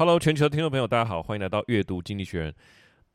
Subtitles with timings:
[0.00, 2.54] Hello，全球的听众朋友，大家好，欢迎来到阅读经济学人。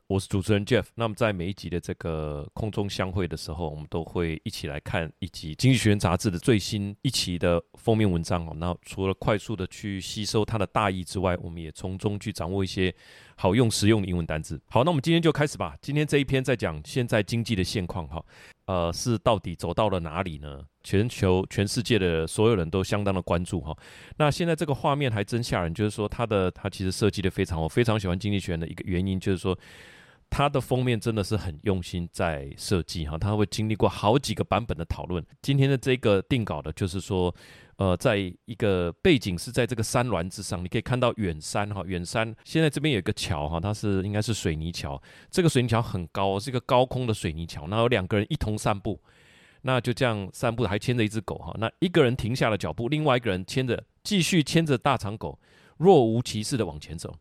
[0.05, 0.85] 我是主持人 Jeff。
[0.93, 8.53] 那么在每一集的这个空中相会的时候，我们都会一起来看一集《经济学人》杂志的最新一期的封面文章哦。
[8.57, 12.93] 那除了快速的去吸收它的大意之外，我们也从中去掌握一些
[13.35, 14.61] 好用实用的英文单字。
[14.67, 15.75] 好，那我们今天就开始吧。
[15.81, 18.23] 今天这一篇在讲现在经济的现况哈，
[18.67, 20.63] 呃，是到底走到了哪里呢？
[20.85, 23.75] 全球全世界的所有人都相当的关注哈。
[24.17, 29.57] 那现在这个画面还真吓人，就是说它的它其实设计的非常，我非常喜欢《经济学人》的一个原因就是说。
[30.27, 35.23] 它的封面真的是很用心在设计哈，它会经历过好几个版本的讨论。
[35.39, 37.33] 今天的这个定稿的，就是说，
[37.77, 48.99] 呃，在一个背景是在这个山峦之上，你可以看到远山哈，远山现在这边有一个桥哈，它是应该是水泥桥，这个水泥桥很高，是一个高空的水泥桥，那有两个人一同散步，
[49.67, 55.39] 那就这样散步还牵着一只狗哈，那一个人停下了脚步，另外一个人牵着继续牵着大长狗，
[55.77, 57.11] 若无其事的往前走。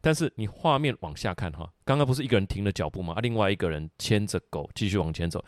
[0.00, 3.14] 但是你画面往下看哈，刚刚不是一个人停了脚步吗？
[3.14, 5.42] 啊，另外一个人牵着狗继续往前走。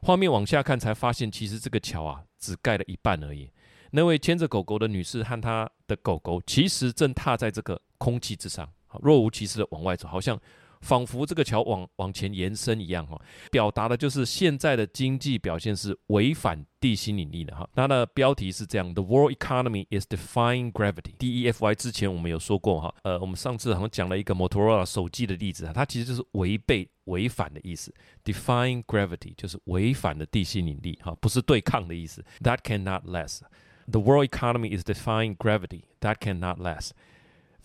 [0.00, 3.50] 画面往下看才发现，其实这个桥啊只盖了一半而已。
[3.90, 8.66] 那位牵着狗狗的女士和她的狗狗，其实正踏在这个空气之上，
[9.02, 10.40] 若无其事的往外走，好像。
[10.80, 17.68] 仿佛这个桥往往前延伸一样，哈，表达的就是现在的经济表现是违反地心引力的，哈。
[17.74, 21.16] 它的标题是这样：The world economy is defying gravity。
[21.18, 27.94] DEFY 之前我们有说过，哈，呃，我们上次好像讲了一个 Motorola 手机的例子啊，它其实就是违背、违反的意思。
[28.24, 32.24] Defying gravity 就是违反的地心引力，哈，不是对抗的意思。
[32.40, 33.40] That cannot last。
[33.86, 35.82] The world economy is defying gravity.
[36.00, 36.92] That cannot last.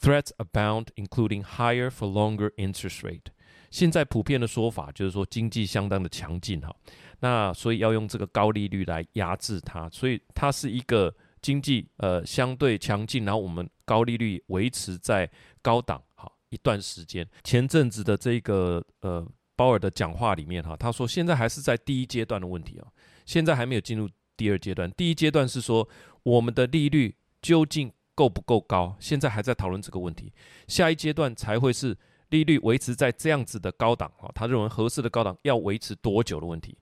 [0.01, 3.31] Threats abound, including higher for longer interest rate。
[3.71, 6.73] 现在普遍的说法就是说经济相当的强劲哈，
[7.19, 15.29] 那所以要用这个高利率来压制它，所以它是一个经济呃相对强劲，然后我们高利率维持在
[15.61, 17.27] 高档好一段时间。
[17.43, 22.87] 前阵子的这个呃鲍尔的讲话里面哈，他说现在还是在第一阶段的问题啊，
[23.25, 24.89] 现在还没有进入第二阶段。
[24.91, 25.87] 第一阶段是说
[26.23, 28.95] 我们的利率究竟够不够高？
[28.99, 30.33] 现在还在讨论这个问题。
[30.67, 31.95] 下一阶段才会是
[32.29, 36.77] 利率维持在这样子的高档啊，他认为合适的高档要维持多久的问题。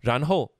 [0.00, 0.50] 然后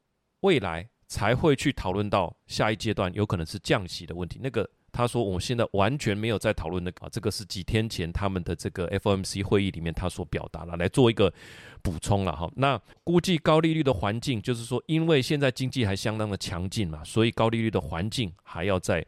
[0.41, 4.41] 未来才会去讨论到下一阶段有可能是降息的问题。
[4.43, 11.33] 那个他说我们现在完全没有在讨论那个啊，这个是几天前他们的这个 FOMC 会议里面他所表达了，来做一个
[11.81, 12.51] 补充了哈。
[12.57, 19.07] 那估计高利率的环境就是说，因为现在经济还相当的强劲嘛，所以高利率的环境还要在。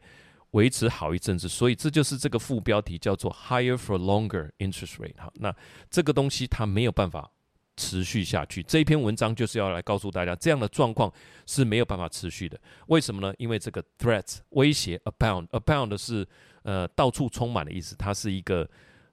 [0.51, 5.31] 维持好一阵子，所以这就是这个副标题叫做 “higher for longer interest rate” 哈。
[5.35, 5.53] 那
[5.89, 7.31] 这个东西它没有办法
[7.77, 8.61] 持续下去。
[8.63, 11.11] 这一篇文章就是要来告诉大家，这样的状况
[11.47, 12.59] 是没有办法持续的。
[12.87, 13.33] 为什么呢？
[13.37, 16.27] 因为这个 threats 威胁 abound，abound 是
[16.63, 18.69] 呃到处充满的意思，它是一个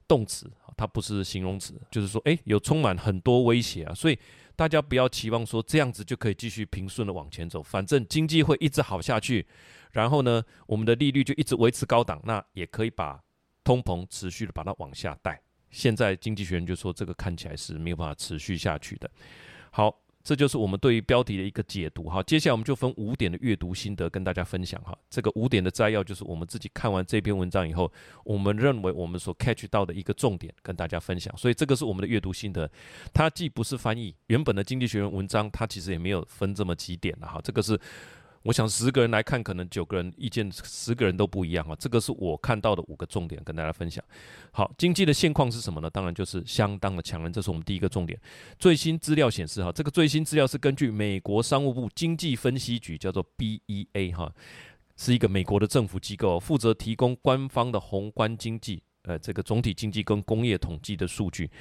[0.07, 1.73] 动词，它不是形容词。
[1.89, 4.19] 就是说，诶，有充满很多威胁啊，所以
[4.59, 9.47] 大家不要期望说这样子就可以继续平顺的往前走，反正经济会一直好下去。
[9.93, 13.23] 然后呢，我们的利率就一直维持高档，那也可以把
[13.63, 15.41] 通膨持续的把它往下带。
[15.71, 19.09] 现在经济学人就说这个看起来是没有办法持续下去的。
[19.71, 19.97] 好，
[20.29, 22.03] 这就是我们对于标题的一个解读。
[22.07, 24.79] 哈，接下来我们就分五点的阅读心得跟大家分享。
[24.83, 27.91] 哈，这个五点的摘要就是我们自己看完这篇文章以后，
[28.23, 31.35] 我们认为我们所 catch 到的一个重点跟大家分享。
[31.35, 32.69] 所以这个是我们的阅读心得，
[33.11, 37.27] 它既不是翻译原本的经济学人文章，它其实也没有分这么几点了。
[37.27, 37.79] 哈，这个是。
[38.43, 41.75] 我想十个人来看，可能九个人意见，十个人都不一样啊。
[41.77, 44.01] 这个是我看到的五个重点，跟大家分享。
[44.51, 45.89] 好，经济的现况是什么呢？
[45.89, 48.17] 当然就是相当的强韧，这是我们第一个重点。
[48.57, 54.31] 最新资料显示，哈，这个最新资料是根据美国商务部经济分析局，叫做 BEA，哈，
[54.95, 61.51] 是一个美国的政府机构，负责提供官方的宏观经济，呃，这个总体经济跟工业统计的数据。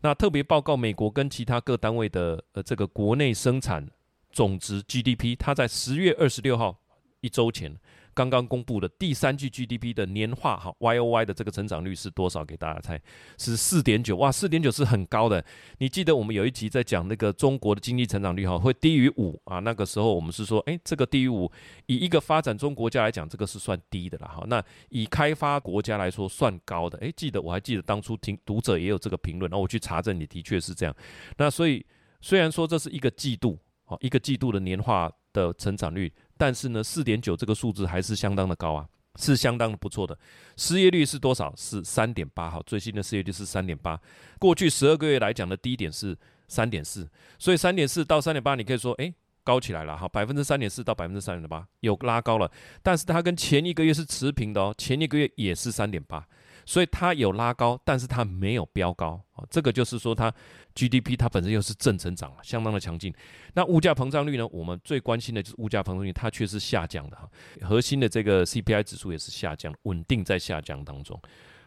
[0.00, 3.88] 那特别报告美国跟其他各单位的，呃，这个国内生产。
[4.34, 6.76] 总值 GDP，它在十月二十六号
[7.20, 7.72] 一周前
[8.12, 12.44] 刚刚公布的第三季 GDP 的年化哈 YOY 的这个增长率是多少？
[12.44, 13.00] 给大家猜，
[13.38, 15.44] 是四点九哇，四点九是很高的。
[15.78, 19.60] 你记得我们有一集在讲那个中国的经济成长率哈，会低于五啊？
[19.60, 21.50] 那个时候我们是说，诶，这个低于五，
[21.86, 24.44] 以一个发展中国家来讲，这个是算低的了哈。
[24.48, 26.98] 那以开发国家来说，算高的。
[26.98, 30.94] 诶，记得我还记得当初听读者也有这个评论，然后我去查证，你的确是这样。
[31.36, 31.86] 那所以
[32.20, 33.58] 虽然说这是一个季度。
[33.84, 40.18] 好，一个季度的年化的成长率，但是呢，四点九这个数字还是相当的高啊，是相当的不错的。
[40.56, 41.52] 失业率是多少？
[41.56, 42.48] 是三点八。
[42.50, 44.00] 好，最新的失业率是三点八。
[44.38, 46.16] 过去十二个月来讲的低点是
[46.48, 47.08] 三点四，
[47.38, 52.50] 所以三点四到三点八，你可以说，诶，高起来了哈，百分之三点四到百分之三点八有拉高了，
[52.82, 56.26] 但是它跟前一个月是持平的哦，前一个月也是三点八。
[56.66, 59.44] 所以它有拉高，但是它没有飙高啊。
[59.50, 60.32] 这个就是说，它
[60.74, 63.12] GDP 它本身又是正成长了，相当的强劲。
[63.54, 64.46] 那物价膨胀率呢？
[64.48, 67.28] 我们最关心的就是物价膨胀率，它却是下降的哈。
[67.62, 71.20] 核心的这个 CPI 指数也是下降，稳定在下降当中。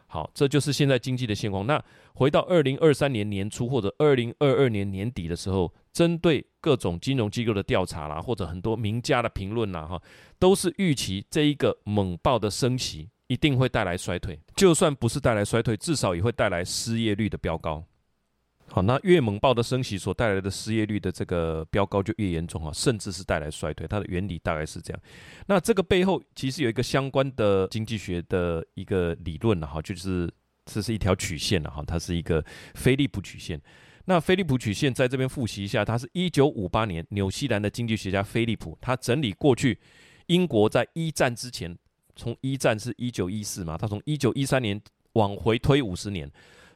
[0.09, 1.67] 好，这就是现在经济的现况。
[1.67, 1.83] 那
[2.13, 10.01] 回到二零二三年年初或者二零二二年年底的时候，针对各种金融机构的调查啦，或者很多名家的评论啦，哈，
[10.39, 14.39] 都是预期这一个猛爆的升息一定会带来衰退。
[14.55, 17.83] 就算不是带来衰退，至少也会带来失业率的飙高。
[18.69, 23.87] 好，那越猛爆的升息所带来的失业率的这个飙高就越严重啊，甚至是带来衰退。
[23.87, 25.01] 它的原理大概是这样。
[25.45, 30.29] 那这个背后其实有一个相关的经济学的一个理论了哈，就是
[30.65, 32.43] 这是一条曲线了哈，它是一个
[32.75, 33.61] 菲利普曲线。
[34.03, 39.79] 那菲利普曲线在这边复习一下，它是一九五八年纽西兰的经济学家菲利普，他整理过去
[40.27, 41.77] 英国在一战之前，
[42.17, 44.81] 从一战是一九一四嘛，他从一九一三年
[45.13, 46.29] 往回推五十年，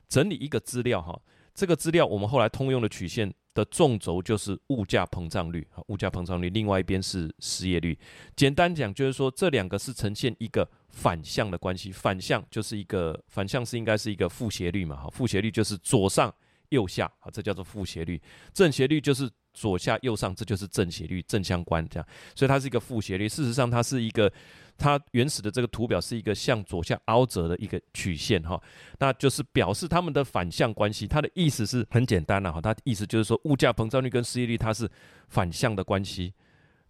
[0.07, 1.19] 整理一个资料哈。
[1.53, 7.97] 这个资料我们后来通用的曲线的纵轴就是物价膨胀率啊，物价膨胀率，另外一边是失业率。
[8.35, 16.33] 简单讲就是说，这两个是呈现一个反向的关系，反向就是一个反向是应该是一个负斜率嘛，哈，负斜率就是左上
[16.69, 18.21] 右下啊，这叫做负斜率，
[18.53, 19.29] 正斜率就是。
[19.53, 23.27] 左下右上，这就是正斜率正相关，这样，所以它是一个负斜率。
[23.27, 24.31] 事实上，它是一个，
[24.77, 28.61] 它原始的这个图表是一个向左下凹折的一个曲线，哈，
[28.99, 31.07] 那就是表示它们的反向关系。
[31.07, 34.89] 它的意思是很简单了，哈，它意思就是说，物价膨胀率跟失业率它是
[35.29, 36.33] 反向的关系。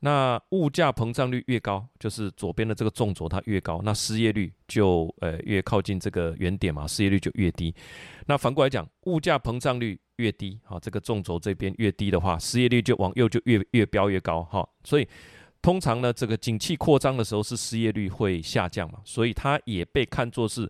[0.04, 7.72] 那物价膨胀率越高，就是左边的这个纵轴它越高，那失业率就呃越靠近这个原点嘛，失业率就越低。
[8.26, 14.68] 那反过来讲，物价膨胀率越低，哈，这个纵轴这边越低的话，失业率就往右就越越飙越高，哈。
[14.84, 15.08] 所以
[15.62, 20.70] 通常呢，这个景气扩张的时候是失业率会下降嘛，所以它也被看作是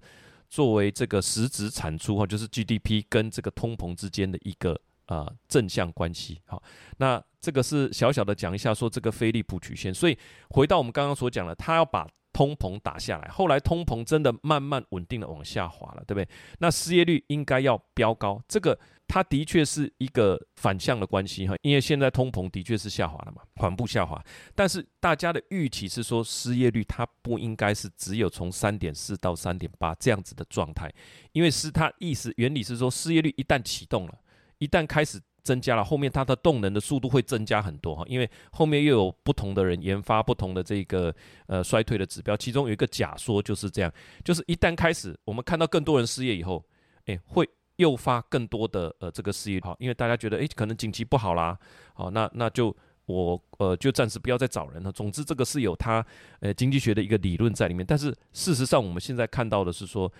[0.50, 4.80] 作为这个实质产出哈，就是 GDP 跟这个通膨之间的一个。
[5.08, 6.62] 呃，正向关系，好，
[6.96, 9.94] 那这个是小小的讲一下，说这个菲利普曲线。
[9.94, 10.18] 所以
[10.52, 16.26] 回到我们刚刚所讲的，他要把通膨打下来，后来通膨真的慢慢稳定的往下滑了，对不对？
[16.60, 18.80] 那失业率应该要飙高，这个
[19.14, 24.24] 它的确是一个反向的关系哈，因为现在通膨的确是下滑了嘛，缓步下滑，
[24.56, 30.90] 但是大家的预期是说失业率它不应该是只有从三点四到三点八这样子的状态，
[31.34, 34.18] 因为是它意思原理是说失业率一旦启动了。
[34.60, 41.14] 一旦开始增加了，后面它的动能的速度会增加很多哈，因为后面又有不同的人研发不同的这个
[41.48, 43.92] 呃衰退的指标，其中有一个假说就是这样，
[44.24, 46.64] 就是一旦开始我们看到更多人失业以后，
[47.06, 47.50] 诶，会
[47.82, 51.58] 诱发更多的呃这个失业哈，因为大家觉得诶可能景气不好啦，
[51.94, 52.76] 好那那就
[53.06, 54.92] 我呃就暂时不要再找人了。
[54.92, 56.06] 总之这个是有它
[56.40, 60.12] 呃经济学的一个理论在里面，但是事实上我们现在看到的是说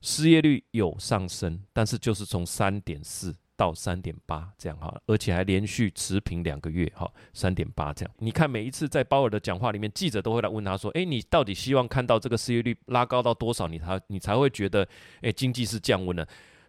[0.00, 3.34] 失业率有上升，但是就是从三点四。
[3.58, 8.14] 到三点八这样哈，而且还连续持平两个月哈，三点八这样。
[8.20, 14.86] 你看每一次在鲍尔的讲话里面，记者都会来问他说：“诶，你到底希望看到这个失业率拉高到多少，你才你才会觉得
[15.22, 16.24] 诶经济是降温了？”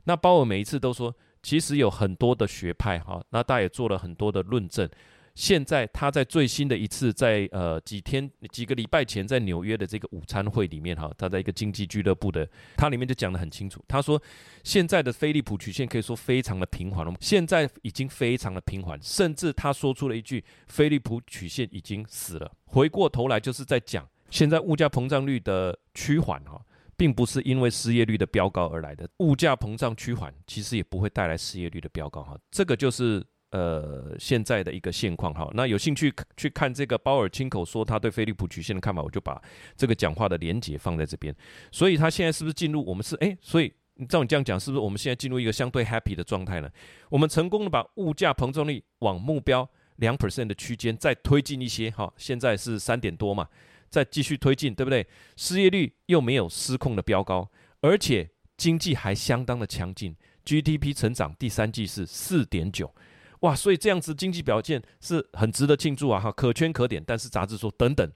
[0.09, 4.89] 那鲍尔每一次都说，其实有很多的学派哈，那大家也做了很多的论证。
[5.35, 13.85] 现在他在最新的一次在呃几天几个礼拜前在纽约的这个午餐会里面哈，他在一个经济俱乐部的，他里面就讲得很清楚。
[13.87, 14.19] 他说
[14.63, 22.51] 现在的菲利普曲线可以说非常的平缓了，现在已经非常的平缓，甚至他说出了一句菲利普曲线已经死了。
[22.65, 26.59] 回过头来就是在讲现在物价膨胀率的趋缓哈，
[26.99, 33.25] 并不是因为失业率的飙高而来的，物价膨胀趋缓其实也不会带来失业率的飙高哈，这个就是。
[33.51, 39.41] 呃，现在的一个现况哈，那有兴趣去看这个鲍尔亲口说他对菲利普曲线的看法，我就把
[39.75, 41.35] 这个讲话的连结放在这边。
[41.71, 43.35] 所以他现在是不是进入我们是哎？
[43.41, 43.73] 所以
[44.07, 46.69] 照你这样讲，是不是我们现在进入一个相对 happy 的状态呢？
[47.09, 53.47] 我们成功的把物价膨胀率往目标两 percent 的区间再推进一些哈，现在是三点多嘛，
[53.89, 55.05] 再继续推进，对不对？
[55.35, 57.49] 失业率又没有失控的飙高，
[57.81, 60.15] 而且经济还相当的强劲
[60.45, 62.93] ，GDP 成长第三季是四点九。
[63.41, 66.19] 哇，所以这样子经济表现是很值得庆祝啊！
[66.19, 67.01] 哈，可圈可点。
[67.05, 68.11] 但是杂志说，等等，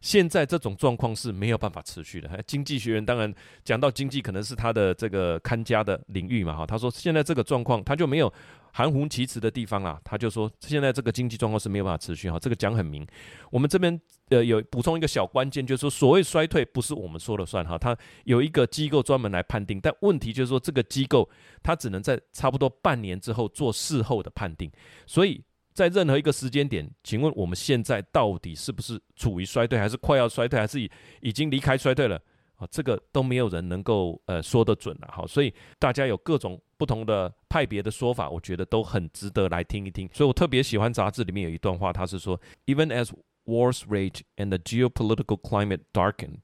[0.00, 2.42] 现在这种状况是没有办法持续的。
[2.46, 3.34] 经济学人当然
[3.64, 6.54] 讲到经济，可能是他的这个看家的领域嘛。
[6.56, 8.32] 哈，他说现在这个状况，他就没有。
[8.76, 13.06] 含糊其辞的地方啊，他就说现在这个经济状况是没有办法持续哈，这个讲很明。
[13.52, 13.98] 我们这边
[14.30, 21.30] 呃有补充一个小关键，就是说所谓衰退不是我们说了算哈，它有一个机构专门来判定，但问题就是说这个机构
[21.62, 24.68] 它只能在差不多半年之后做事后的判定，
[25.06, 25.40] 所以
[25.72, 30.90] 在任何一个时间点，请问我们现在到底是不是处于衰退，还是快要衰退，还是已
[31.20, 32.20] 已经离开衰退了？
[32.56, 40.09] 啊，这个都没有人能够呃说得准了哈，所以大家有各种不同的派别的说法，我觉得都很值得来听一听。
[40.13, 43.11] 所以我特别喜欢杂志里面有一段话，他是说，Even as
[43.45, 46.41] wars rage and the geopolitical climate darkened,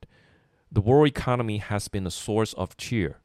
[0.72, 3.18] the world economy has been a source of cheer.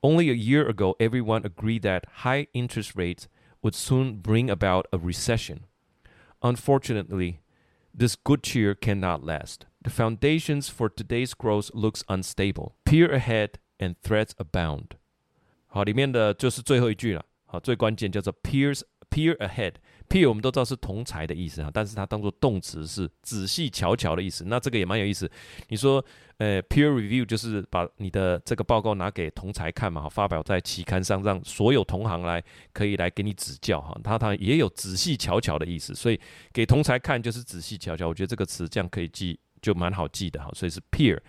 [0.00, 3.26] Only a year ago, everyone agreed that high interest rates
[3.62, 5.64] would soon bring about a recession.
[6.40, 7.40] Unfortunately,
[7.92, 9.66] this good cheer cannot last.
[9.82, 12.76] The foundations for today's growth looks unstable.
[12.84, 14.96] Peer ahead and threats abound.
[15.73, 17.25] 好，里面的就是最后一句了。
[17.47, 19.73] 好，最关键叫做 peers peer ahead。
[20.07, 24.43] peer 我们都知道是同才的意思啊，但是它当做动词是仔细瞧瞧的意思。
[24.45, 25.27] 那这个也蛮有意思。
[25.69, 26.03] 你说，
[26.37, 33.99] 呃，peer review 就是把你的这个报告拿给同才看嘛，发表在期刊上，让所有同行来可以来给你指教哈。
[34.03, 36.19] 它它也有仔细瞧瞧的意思，所以
[36.51, 38.07] 给同才看就是仔细瞧瞧。
[38.07, 40.51] 我觉得这个词这样可以记，就蛮好记的哈。
[40.53, 41.19] 所以是 peer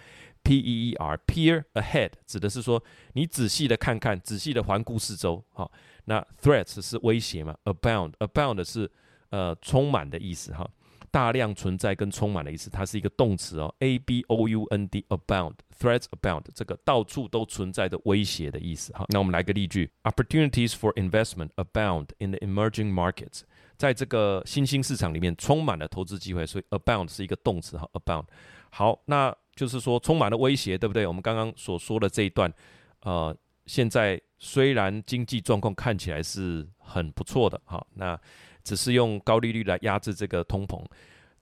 [0.44, 2.80] P E E R peer ahead 指的是说
[3.14, 5.68] 你仔细的看看，仔细的环顾四周哈。
[6.04, 8.88] 那 threats 是威胁嘛？abound，abound 是
[9.30, 10.68] 呃充满的意思哈，
[11.10, 19.06] 大量存在跟充满的意思，它是一个动词哦，a b o u n d，abound，threats abound，这个到处都存在的威胁的意思哈。
[19.08, 23.40] 那我们来个例句：Opportunities for investment abound in the emerging markets，
[23.78, 28.26] 在这个新兴市场里面充满了投资机会，所以 abound 是一个动词哈，abound。
[28.70, 31.06] 好，那就是说充满了威胁，对不对？
[31.06, 32.52] 我们刚刚所说的这一段，
[33.02, 33.36] 呃。
[33.66, 38.20] 现在虽然经济状况看起来是很不错的，哈，那
[38.62, 40.84] 只是用高利率来压制这个通膨，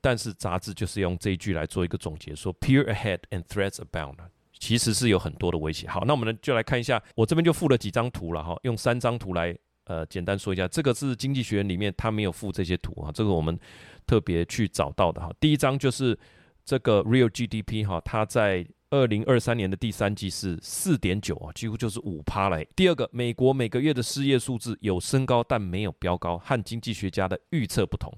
[0.01, 4.15] 但是杂志就是用这一句来做一个总结，说 “Peer ahead and threats abound”，
[4.57, 5.89] 其实是有很多的威胁。
[5.89, 9.53] 好，那我们呢就来看一下，我这边就附了几张图了，哈，用三张图来
[9.87, 10.69] 呃简单说一下。
[10.69, 13.59] 这个是经济学里面他没有附这些图啊，这个我们
[14.07, 15.29] 特别去找到的哈。
[15.41, 16.17] 第一张就是
[16.65, 22.63] 这个 Real GDP 哈，它在二零二三年的第三季是四点九啊，几乎就是五趴了。
[22.77, 28.13] 第二个，美国每个月的失业数字有升高，但没有飙高，和经济学家的预测不同。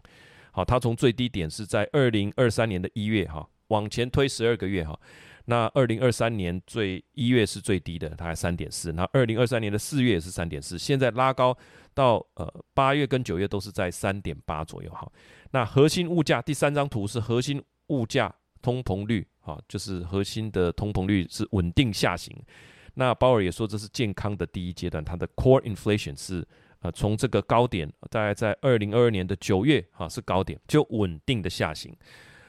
[0.50, 4.98] 好，它从最低点是在二零二三年的一月哈，往前推十二个月哈，
[5.46, 8.92] 那二零二三年最一月是最低的，大概三点四。
[8.92, 11.56] 那二零二三年的四月也是三点四，现在拉高
[11.92, 15.10] 到呃八月跟九月都是在三点八左右哈。
[15.52, 19.26] 那核心物价第三张图是核心物价通膨率。
[19.44, 22.34] 啊，就是核心的通膨率是稳定下行。
[22.94, 26.42] 那鲍尔也说这是健康的第一阶段，它的 core inflation 是
[26.80, 31.94] 呃从这个高点大概在二零二二年的九月哈是高点，就稳定的下行。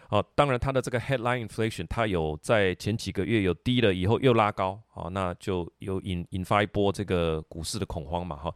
[0.07, 8.55] 好，当然它的这个 headline inflation 它有在前几个月有低了以后又拉高，好，那就有引引发一波这个股市的恐慌嘛哈。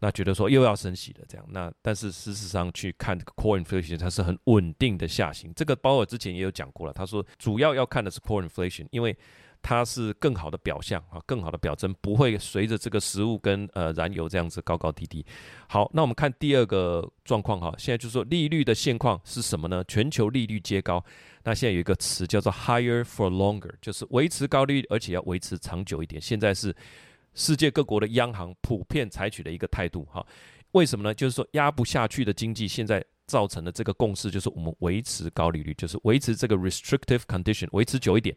[0.00, 5.52] 那觉得说又要升息了，这样，那但是事实上去看这个 core inflation，它是很稳定的下行。
[5.54, 9.16] 这个鲍尔之前也有讲过了，他说主要要看的是 core inflation，因为
[9.62, 15.24] 它是更好的表象啊，更好的表征，不会随着这个食物跟呃燃油这样子高高低低。
[15.66, 19.82] 好，那我们看第二个状况哈，现在就是说利率的现况是什么呢？
[19.88, 21.02] 全球利率皆高，
[21.42, 26.20] 那现在有一个词叫做 higher for longer，就是维持高利率，而且要维持长久一点。
[26.20, 26.76] 现在是。
[27.36, 30.26] 世界各国的央行普遍采取的一个态度，哈，
[30.72, 31.14] 为什么呢？
[31.14, 38.34] 就是说压不下去的经济，现在造成的这个共识就是我们维持高利率，就是维持这个 restrictive condition，维持久一点。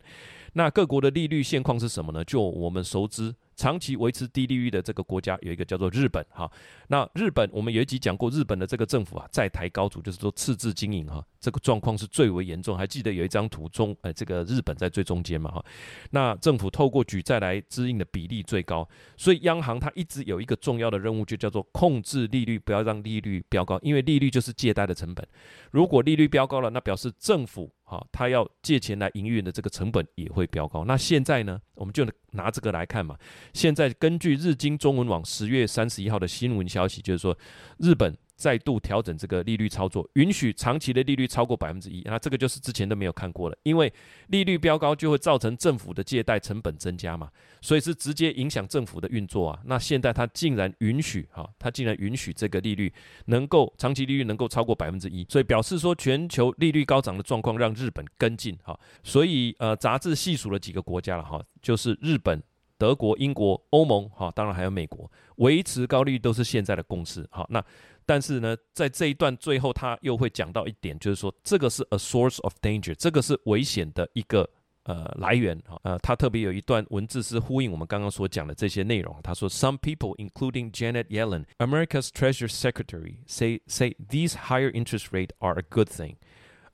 [0.54, 2.24] 那各国的利率现况是什么呢？
[2.26, 3.34] 就我们熟知。
[3.60, 6.50] 长期维持低利率的这个国家有一个叫做日本哈，
[6.88, 12.78] 那日本我们有一集讲过，日本的这个政府啊在台高筑，就是说赤字经营哈，这个状况是最为严重。
[12.78, 15.66] 还记得有一张图中，呃，这个日本在最中间嘛哈，
[16.12, 18.88] 那政府透过举债来支应的比例最高，
[19.18, 25.28] 所以央行它一直有一个重要的任务，就叫做控制利率，不要让利率飙高，因为利率就是借贷的成本，
[25.72, 27.70] 如果利率飙高了，那表示政府。
[27.90, 30.86] 好，他要借钱来营运的这个成本也会飙高。
[30.86, 33.18] 那现在呢，我们就拿这个来看嘛。
[33.52, 37.38] 现在根据日经中文网十月三十一号的新闻消息，就是说
[37.80, 38.16] 日本。
[38.40, 43.92] 再度调整这个利率操作，允许长期的利率超过百分之一，那这个就是之前都没有看过了，因为
[44.28, 47.30] 利率飙高就会造成政府的借贷成本增加嘛，
[47.60, 49.60] 所以是直接影响政府的运作啊。
[49.66, 52.94] 那现在他竟然允许哈，他竟然允许这个利率
[53.26, 62.42] 能够长期利率能够超过百分之一，所以表示说全球利率高涨的状况让日本跟进哈，所以呃杂志细数了几个国家了哈，就是日本、
[62.78, 67.62] 德国、英国、欧盟哈，当然还有美国，维持高利率都是现在的共识哈，那。
[68.09, 74.47] 但是呢，在这一段最后，他又会讲到一点，就是说这个是 a source of danger，这个是危险的一个
[74.83, 75.81] 呃来源哈。
[75.85, 79.19] 呃，他特别有一段文字是呼应我们刚刚所讲的这些内容。
[79.23, 85.63] 他说，Some people, including Janet Yellen, America's Treasury Secretary, say say these higher interest rates are a
[85.63, 86.17] good thing,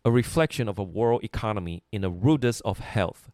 [0.02, 3.30] a reflection of a world economy in the rudest of health.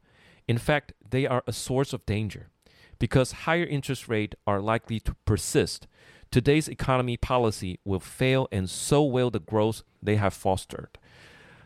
[0.47, 2.51] In fact, they are a source of danger
[2.99, 5.87] because higher interest rates are likely to persist.
[6.32, 10.88] Today's economy policy will fail, and so will the growth they have fostered.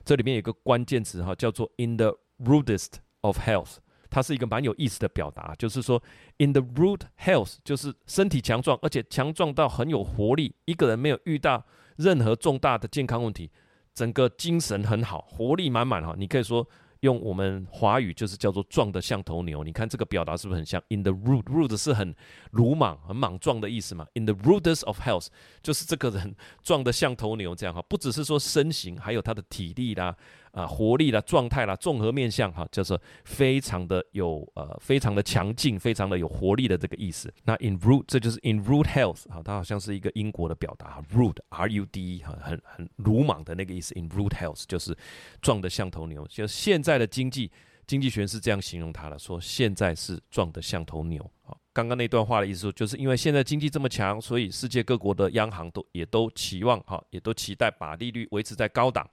[0.03, 3.77] 这里面有个关键词哈，叫做 “in the rudest of health”，
[4.09, 6.01] 它是一个蛮有意思的表达，就是说
[6.37, 10.55] “in the rude health” 就是身体强壮，而且强壮到很有活力。
[10.65, 11.63] 一个人没有遇到
[11.97, 13.51] 任何重大的健康问题，
[13.93, 16.15] 整个精神很好，活力满满哈。
[16.17, 16.67] 你可以说。
[17.01, 22.15] 用我们华语就是叫做壮得像头牛，你看这个表达是不是很像？In the rude，rude 是很
[22.51, 25.27] 鲁莽、很莽撞的意思嘛？In the rudest of health，
[25.61, 30.15] 就是这个人壮得像头牛这样哈，不只是说身形，还有他的体力啦。
[30.55, 37.31] 啊活力啦，状态啦，综合面向哈，就是非常的有呃，非常的强劲，非常的有活力的这个意思。
[37.43, 43.93] 那 in rude，这就是 in rude health 哈，它好像是一个英国的表达，rude，r u d e 哈，很很鲁莽的那个意思。
[43.99, 44.97] in rude health 就是
[45.41, 46.25] 壮得像头牛。
[46.27, 47.51] 就现在的经济，
[47.85, 51.29] 经济学是这样形容它的，说现在是壮得像头牛。
[51.43, 59.05] 好，刚刚那段话的意思，就是因为现在经济这么强，所以世界各国的央行都也都期望哈，也都期待把利率维持在高档。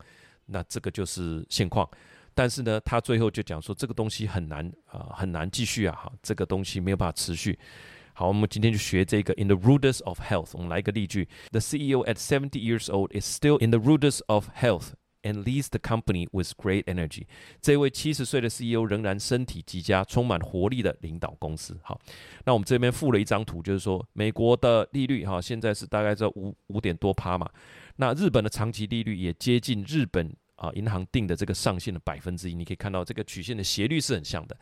[0.47, 1.89] 那这个就是现况，
[2.35, 7.59] 但是呢，他最后就讲说这个东西很难啊、很难继续啊，哈，这个东西没有办法持续。
[8.15, 10.51] 好，我们今天就学这个 in the rudest of health。
[10.53, 14.91] 我们来一个例句：The CEO at seventy years old is still in the rudest of health
[15.23, 17.25] and leads the company with great energy。
[17.63, 21.79] 这位七十岁的 CEO 仍然身体极佳，充满活力的领导公司。
[21.83, 21.99] 好，
[22.45, 27.49] 那我们这边附了一张图，就是说美国的利率哈，现在是大概在五五点多趴嘛。
[27.97, 34.57] 那日本的长期利率也接近日本啊银行定的这个上限的百分之一，你可以看到这个曲线的斜率是很像的，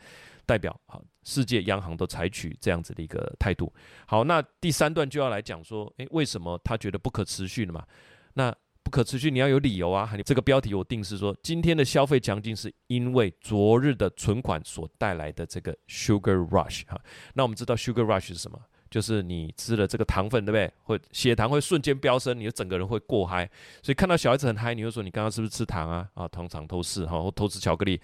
[0.45, 3.71] 代表啊世界央行都采取这样子的一个态度。
[4.05, 7.85] 好，那第三段就要来讲说，诶，为什么他觉得不可持续了嘛？
[8.33, 10.11] 那不可持续你要有理由啊。
[10.25, 16.99] 这个标题我定是说，今天的消费强劲是因为昨日的存款所带来的这个 sugar rush 哈。
[17.35, 18.59] 那我们知道 sugar rush 是什么？
[18.91, 20.71] 就是你吃了这个糖分，对不对？
[20.83, 23.49] 会血糖会瞬间飙升，你的整个人会过嗨。
[23.81, 26.09] 所以看到小孩子很嗨，你会说你刚刚是不是吃糖啊？
[26.13, 28.01] 啊，通常都是哈，或偷吃巧克力，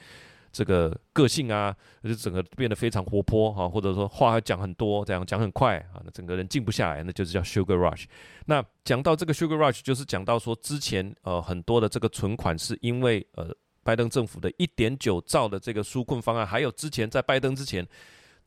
[0.53, 8.05] 这个个性啊，就整个变得非常活泼哈，或者说话讲很多，这样讲很快啊，那整个人静不下来，那就是叫 sugar rush。
[8.45, 17.85] 那讲到这个 sugar rush，就是讲到说之前呃很多的这个存款是因为呃拜登政府的一点九兆的这个纾困方案，还有之前在拜登之前。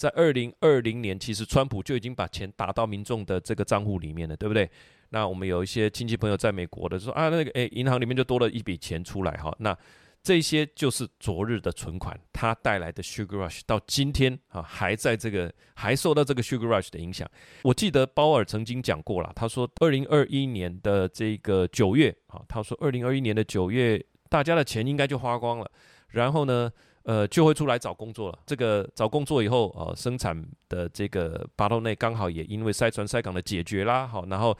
[0.00, 4.66] 在二零二零年，其实川普就已经把钱打到民众的这个账户里面了，对不对？
[5.10, 9.54] 那我们有一些亲戚朋友在美国的说啊，那个诶，银行里面就多了一笔钱出来哈。
[9.58, 9.76] 那
[10.22, 17.30] 这些就是昨日的存款，它带来的 sugar rush 到今天啊，还在这个还受到这个 sugar rush 的影响。
[17.60, 25.70] 我记得鲍尔曾经讲过了，他说二零二一年的这个九月啊，他说二零二一年的九月，大家的钱应该就花光了，
[26.08, 26.72] 然后呢？
[27.10, 28.38] 呃，就会出来找工作了。
[28.46, 34.56] 这个找工作以后，呃，生产的这个巴洛克刚好也因为塞船塞港的解决啦，好，然后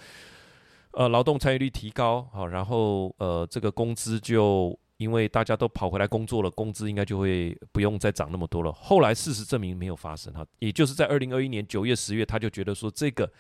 [0.91, 8.73] 呃，劳动参与率提高，好，然后呃，这个工资就因为大家都跑回来工作了，工资应该就会不用再涨那么多了。
[8.73, 13.31] 后来事实证明没有发生哈，也就是在二零二一年九月、十月，他就觉得说这个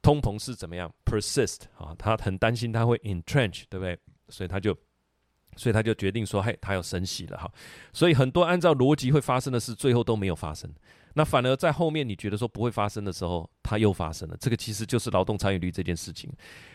[0.00, 3.98] 通膨是怎么样 persist 啊，他很担心他会 entrench，对不对？
[4.28, 4.76] 所以他就。
[5.56, 7.50] 所以他就决定说：“嘿，他要升息了哈。”
[7.92, 10.70] 所以很多按照逻辑会发生的事，最后都没有发生。
[11.14, 14.36] 那反而在后面你觉得说不会发生的时候，它又发生了。
[14.40, 16.32] 这个其实就是劳动参与率这件事情。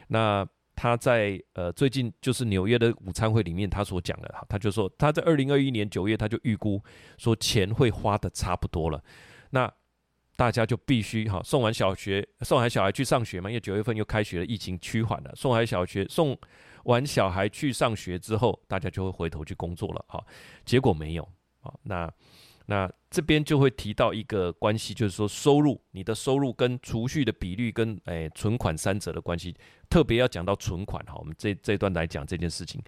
[0.09, 6.79] 那他在呃最近就是纽约的午餐会里面他所讲的哈，他就说他在二零二一年九月他就预估
[7.17, 9.03] 说钱会花得差不多了。
[9.49, 9.73] 那
[10.37, 16.39] 大家就必须哈送完小学送完小孩去上学嘛，因为九月份又开学了，疫情趋缓了，送完小学送。
[16.83, 20.25] 完小孩去上学之后，大家就会回头去工作了，哈，
[20.63, 22.09] 结果没有，啊，那
[22.67, 29.55] 那这边就会提到一个关系，就是说收入，你的收入跟储蓄的比率跟诶、存款三者的关系，
[29.89, 32.81] 特别要讲到存款，哈，我们这这段来讲这件事情。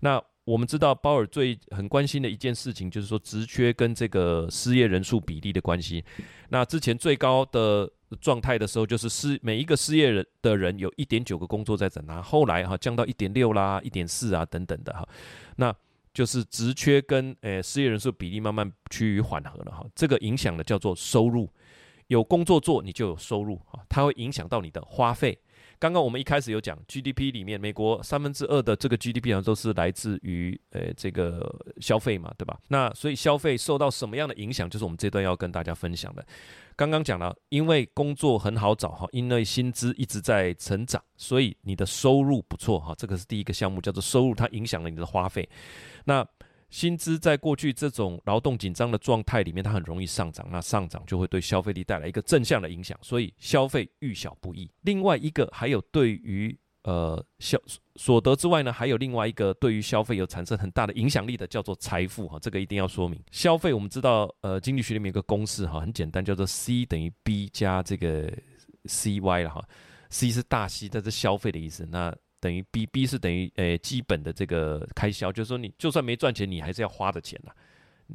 [0.00, 6.04] 那我们知道鲍尔最很关心的一件事情，就是说职缺跟这个失业人数比例的关系。
[6.48, 7.90] 那之前最高的。
[8.20, 15.04] 状态的时候，就是失每一个失业人的人有一点九个工作在等他，后来哈降到一点六啦、一点四啊等等的哈，
[15.56, 15.74] 那
[16.16, 21.46] 就是职缺跟诶失业人数比例慢慢趋于缓和了哈，这个影响的叫做收入，
[22.06, 25.38] 有工作做你就有收入啊，它会影响到你的花费。
[25.78, 32.58] 刚刚我们一开始有讲 GDP 里面，美国三分之二的这个 GDP 好像都是来自于呃这个消费嘛，对吧？
[32.68, 36.24] 那所以消费受到什么样的影响，就是我们这段要跟大家分享的。
[36.74, 42.94] 刚刚讲了，因为工作很好找哈，因为薪资一直在成长，所以你的收入不错哈。
[42.96, 45.48] 这个是第一个项目，叫做收入，它影响了你的花费。
[46.04, 46.26] 那
[46.68, 54.70] 薪资在过去这种劳动紧张的状态里面，它很容易上涨，那上涨就会对消费力带来一个正向的影响，所以消费遇小不易。
[54.82, 57.56] 另外一个还有对于呃消
[57.94, 63.22] 所得之外呢，还有另外一个对于消费有产生很大的影响力的，叫做财富哈，这个一定要说明。
[63.30, 68.30] 消费我们知道，呃，经济学里面有个公式哈，很简单，叫做 C 等于 B 加这个
[68.84, 69.64] CY 了哈
[70.10, 72.14] ，C 是大 C，这是消费的意思，那。
[72.40, 77.52] 等于 B，B 是等于诶基本的这个开销，就是说你就算没赚钱，你还是要花的钱呐。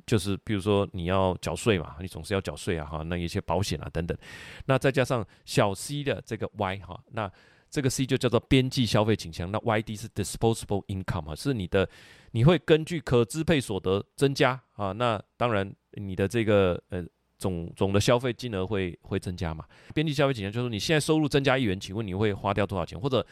[0.06, 4.18] 就是比如说你要缴税嘛，你总是要缴税啊哈，那一些保险啊等等。
[4.66, 7.30] 那再加上小 c 的这个 Y 哈，那
[7.70, 9.52] 这个 C 就叫做边际消费倾向。
[9.52, 11.88] 那 YD 是 disposable income 啊，是你的
[12.32, 14.94] 你会根据可支配所得增加啊。
[14.94, 17.06] 那当然你的这个呃
[17.38, 19.66] 总总的消费金额会会增加嘛。
[19.94, 22.98] 边际消费倾向就是你现在收入增加一元，请问你会花掉多少钱？
[22.98, 23.26] 或者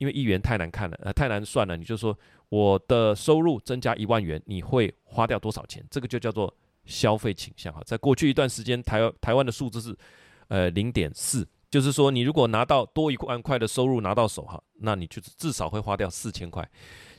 [0.00, 1.76] 因为一元太难看了，呃，太难算了。
[1.76, 5.84] 你就说我的收入增加一万元，你会花掉多少钱？
[5.90, 6.52] 这个就叫做
[6.86, 7.82] 消费倾向哈。
[7.84, 9.94] 在过去一段时间，台台湾的数字是
[10.48, 16.66] 呃零点四，就是说你如果拿到多一万块的收入拿到手哈，那你就至少会花掉四千块。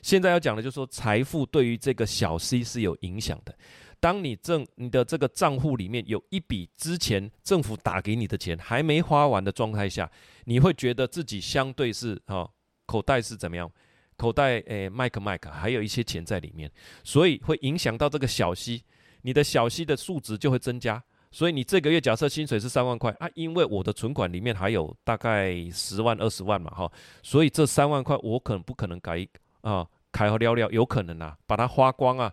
[0.02, 3.56] 现在要讲的就是说，财富对于这个小 C 是有影响的。
[4.00, 10.10] 当你正你的这个账户里面有一笔之前政府打给你的钱还没花完的状态下，
[10.46, 12.50] 你会觉得自己相对是哈。
[12.92, 13.72] 口袋是怎么样？
[14.18, 16.70] 口袋诶，麦克麦克，还有一些钱在里面，
[17.02, 18.84] 所以会影响到这个小息，
[19.22, 21.02] 你的小息的数值就会增加。
[21.30, 29.26] 所以你这个月假设薪水是三万块啊，因为我的存款里面还有大概十万二十万嘛哈，所以这三万块我可能不可能改
[29.62, 32.30] 啊，开和聊聊有可能啊，把它花光啊。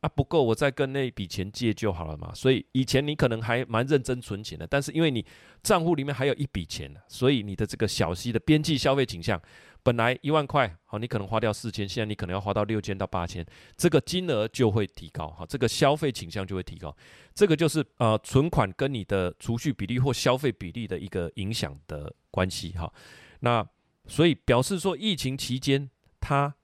[0.00, 2.30] 啊，不够，我再跟那笔钱借就好了嘛。
[2.34, 5.24] 所以以前你可能还蛮认真存钱的，但是因为你
[5.62, 9.40] 账户里面还有一笔钱，所以你的这个小息的边际消费倾向，
[9.84, 16.96] 本来一万块，好，你可能花掉四千，现在你可能要花到六千到八千，这个金额就会提高，哈，这个消费倾向就会提高。
[17.32, 22.92] 这个就是呃，存款跟你的储蓄比例或消费比例的一个影响的关系，哈。
[23.38, 23.64] 那
[24.08, 26.54] 所以表示说，疫情期间它。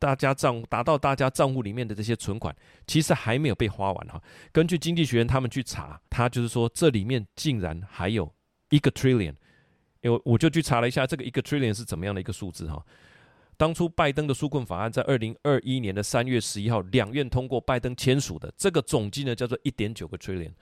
[0.00, 2.54] 大家账达到大家账户里面的这些存款，
[2.86, 4.22] 其实还没有被花完哈。
[4.52, 8.32] 根据经济学人他们去查，他就是说这里面竟然还有
[8.70, 9.34] 一个 trillion，
[10.00, 12.84] 因为我就去查了一下，这个一个 trillion 是怎么样的一个数字哈。
[13.56, 20.52] 当初拜登的纾困法案在二零二一年的三月十一号两院通过，拜登签署的这个总金额叫做一点九个 trillion。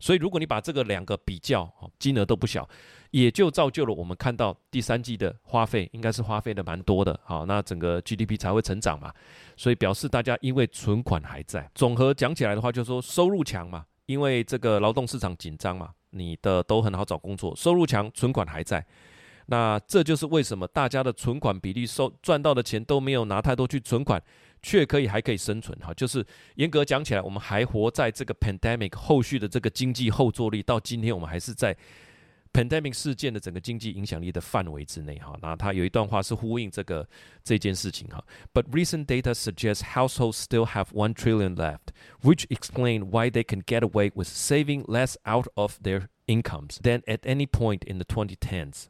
[0.00, 2.66] 所以如果你把这个两个比较，金额都不小，
[3.10, 7.20] 也就造就了我们看到第三季的花费应该是花费的蛮多的。
[7.24, 9.12] 好，那整个 GDP 才会成长嘛。
[9.58, 11.70] 所以表示大家因为存款还在。
[11.74, 18.84] 总和讲起来的话，就是说收入强嘛，因为这个劳动市场紧张嘛，你的都很好找工作，收入强，存款还在。
[19.48, 24.20] 那这就是为什么大家的存款比例收赚到的钱都没有拿太多去存款，
[24.60, 25.94] 却可以还可以生存哈。
[25.94, 26.26] 就是
[26.56, 31.76] 严格讲起来，我们还活在这个 pandemic 后续的这个经济后坐力，到今天我们还是在
[32.55, 35.37] pandemic 事件的整个经济影响力的范围之内哈。
[35.41, 37.07] 那他有一段话是呼应这个
[37.43, 38.23] 这件事情哈。
[38.53, 43.81] But recent data suggests households still have one trillion left, which explain why they can get
[43.81, 48.85] away with saving less out of their incomes than at any point in the 2010s.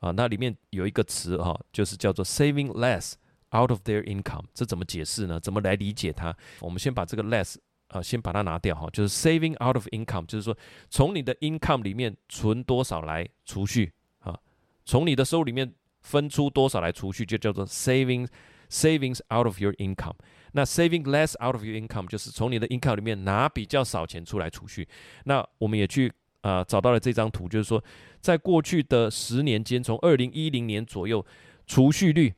[0.00, 3.14] 啊，那里面有一个词哈，就是叫做 saving less
[3.50, 5.40] out of their income，这怎么解释呢？
[5.40, 6.36] 怎么来理解它？
[6.60, 7.56] 我们先把这个 less
[7.93, 10.57] 啊，先把它拿掉哈，就是 saving out of income，就是说
[10.89, 14.37] 从你的 income 里面存多少来储蓄啊，
[14.83, 18.27] 从你的收入里面分出多少来储蓄，就叫做 saving
[18.69, 20.15] savings out of your income。
[20.53, 24.87] 那 saving less out of your income 就是从你的 income 里面拿比较少钱出来储蓄。
[25.25, 26.11] 那我们也去。
[26.43, 27.81] 啊、找到了这张图，就是说，
[28.19, 31.25] 在过去的十年间，从二零一零年左右，
[31.65, 32.33] 储蓄率，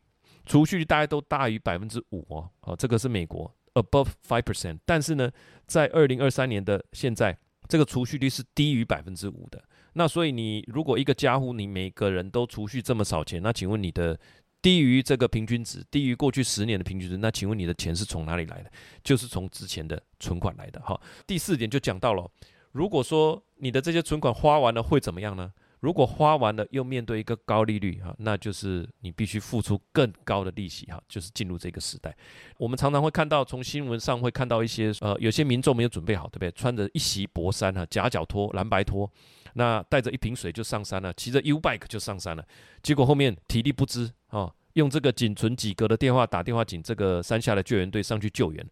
[0.45, 5.31] 储蓄率大概都大于百分之五哦，哦，这个是美国 above five percent，但是呢，
[5.67, 7.37] 在二零二三年的现在，
[7.69, 9.63] 这个储蓄率是低于百分之五的。
[9.93, 14.19] 那所以你如果一个家户，你每个人都储蓄这么少钱，那请问你的
[14.61, 18.71] 低于这个平均值，低于过去十年的平均值，那请问你的钱是从哪里来的？
[19.03, 20.81] 就是从之前的存款来的。
[20.81, 22.29] 哈，第四点就讲到了。
[22.71, 25.53] 如果说你的这些存款花完了会怎么样呢？
[25.85, 32.11] 如果花完了又面对一个高利率哈，那就是你必须付出更高的利息哈，就是进入这个时代。
[32.57, 36.51] 我们常常会看到，从新闻上会看到一些呃，有些民众没有准备好，对不对？
[36.53, 39.07] 穿着一袭薄衫哈，夹脚拖、蓝白拖，
[39.53, 42.43] 那带着一瓶水就上山了，骑着 U bike 就上山了，
[42.81, 48.67] 结果后面体力不支啊，用这个仅存几格的电话打电话请这个山下的救援队上去救援。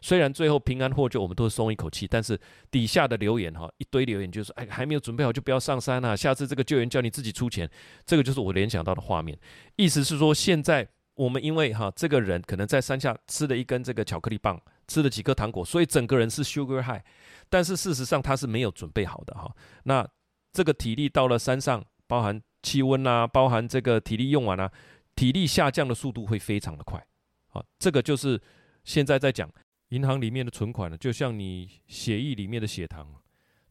[0.00, 2.38] 虽然最后平安获救，我们都是松一口气，但是
[2.70, 7.68] 底下的留言哈，一堆留言就是，哎，还没有准备好就不要上山啊，下次这个救援叫你自己出钱，
[8.04, 9.38] 这个就是我联想到的画面。
[9.76, 17.02] 意思是说，现在我们因为哈这个人可能在山下吃了一根这个巧克力棒，吃了几颗糖果，所以整个人是 sugar high，
[17.48, 19.52] 但是事实上他是没有准备好的哈。
[19.82, 20.06] 那
[20.52, 24.70] 这个体力到了山上，包含气温啊，包含这个体力用完啊，
[25.16, 27.04] 体力下降的速度会非常的快。
[27.48, 28.40] 好，这个就是
[28.84, 29.50] 现在在讲
[29.90, 33.06] 银行里面的存款呢，就像你血液里面的血糖，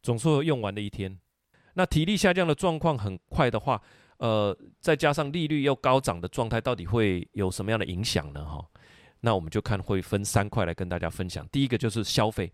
[0.02, 1.18] 总是会用完的一天。
[1.74, 3.80] 那体力下降的状况很快的话，
[4.18, 8.44] 呃，再加上利率又高涨的状态，到底会有什么样的影响呢？
[8.44, 8.66] 哈，
[9.20, 11.48] 那我们就看会分三块来跟大家分享。
[11.50, 12.52] 第一个就是消费，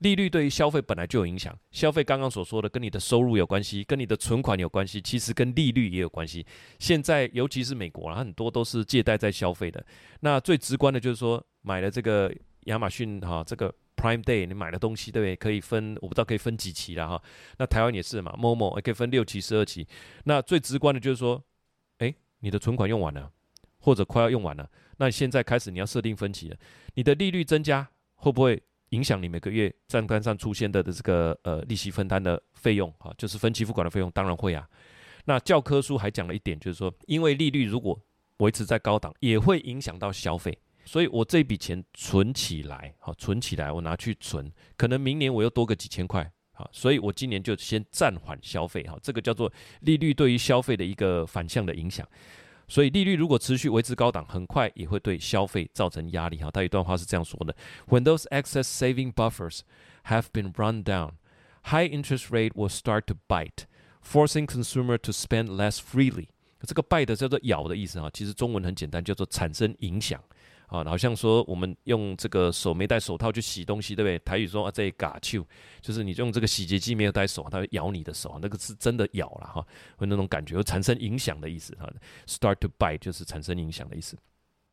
[0.00, 1.58] 利率对于消费本来就有影响。
[1.70, 6.44] 消费刚刚所说的跟你的收入有关系，跟你的存款有关系，其实跟利率也有关系。
[6.78, 9.82] 现在尤其是美国啊，很多都是借贷在消费的。
[10.20, 12.30] 那最直观的就是说，买了这个
[12.64, 13.74] 亚马逊哈，这个。
[13.96, 15.36] Prime Day，你买的东西对不对？
[15.36, 17.22] 可以分，我不知道可以分几期了哈。
[17.58, 19.86] 那台湾也是嘛，Momo 也可以分六期、十二期。
[20.24, 21.44] 那最直观的就是说，
[21.98, 23.30] 哎，你的存款用完了，
[23.78, 26.56] 或者快要用完了，那现在开始你要设定分期了。
[26.94, 33.12] 你的利率增加会不会影响你每个月账单上出现的的这个呃利息分担的费用啊？
[33.18, 34.66] 就是分期付款的费用，当然会啊。
[35.26, 38.00] 那教科书还讲了一点，就是说，因为利率如果
[38.38, 40.58] 维持在高档，也会影响到消费。
[40.84, 52.06] 所以我这笔钱存起来，好，存起来，我拿去存，可能明年我又多个几千块，好，所以我今年就先暂缓消费，哈，这个叫做利率对于消费的一个反向的影响。
[52.66, 56.50] 所以利率如果持续维持高档，很快也会对消费造成压力，哈。
[56.52, 57.54] 他有一段话是这样说的
[57.88, 59.60] ：When those excess saving buffers
[60.04, 61.14] have been run down,
[61.64, 63.64] high interest rate will start to bite,
[64.04, 66.28] forcing consumer to spend less freely。
[66.62, 70.22] 这个 bite 叫做咬的意思，哈，其实中文很简单，叫做产生影响。
[70.70, 74.18] 啊，好像说我们用这个手没戴手套去洗东西，对不对？
[74.20, 75.44] 台语说啊，这嘎啾，
[75.80, 81.92] 就是你用这个洗洁剂没有戴手，它会咬你的手，那个是真的咬了哈，会那种感觉，会产生影响的意思哈。
[82.26, 84.16] Start to buy 就是产生影响的意思。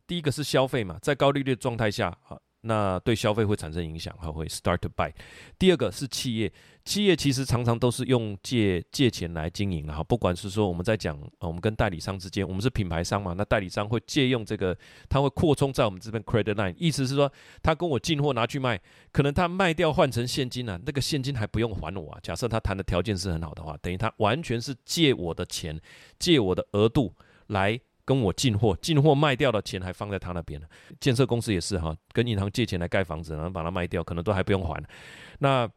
[0.06, 2.38] 第一个是消费嘛，在高利率状态下啊。
[2.68, 5.12] 那对消费会产生影响，还会 start to buy。
[5.58, 6.52] 第二个是企业，
[6.86, 14.78] 企业其实常常都是用借借钱来经营的哈，不管是说我们在讲，我们跟代理商之间，我们是品牌商嘛，那代理商会借用这个，
[15.10, 17.32] 他会扩充在我们这边 credit line，意思是说
[17.64, 18.80] 他跟我进货拿去卖，
[19.12, 22.20] 可能他卖掉换成现金啊，那个现金还不用还我啊。
[22.22, 25.80] 假设他谈的条件是很好的话，等于他完全是借我的钱，
[26.20, 27.14] 借我的额度
[27.48, 27.80] 来。
[28.08, 30.68] 跟我进货，进货卖掉的钱还放在他那边呢。
[30.98, 34.82] 建设公司也是哈，跟银行借钱来盖房子，然后把它卖掉，可能都还不用还。
[35.40, 35.70] 那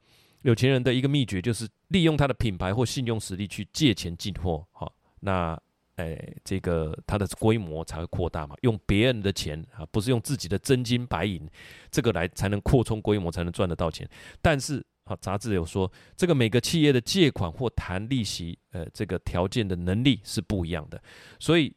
[0.43, 4.89] 有钱人的一个秘诀就是利用他的品牌或信用实力去借钱进货，哈，
[5.19, 5.61] 那
[5.97, 8.55] 诶，这个他的规模才会扩大嘛。
[8.63, 11.45] 用别人的钱啊，不是用自己的真金白银，
[11.91, 14.09] 这个来才能扩充规模，才能赚得到钱。
[14.41, 21.03] 但是啊，杂志有说，这个每个企业的借款或谈利息，呃，这个条件的能力是不一样的，
[21.41, 21.75] 所以。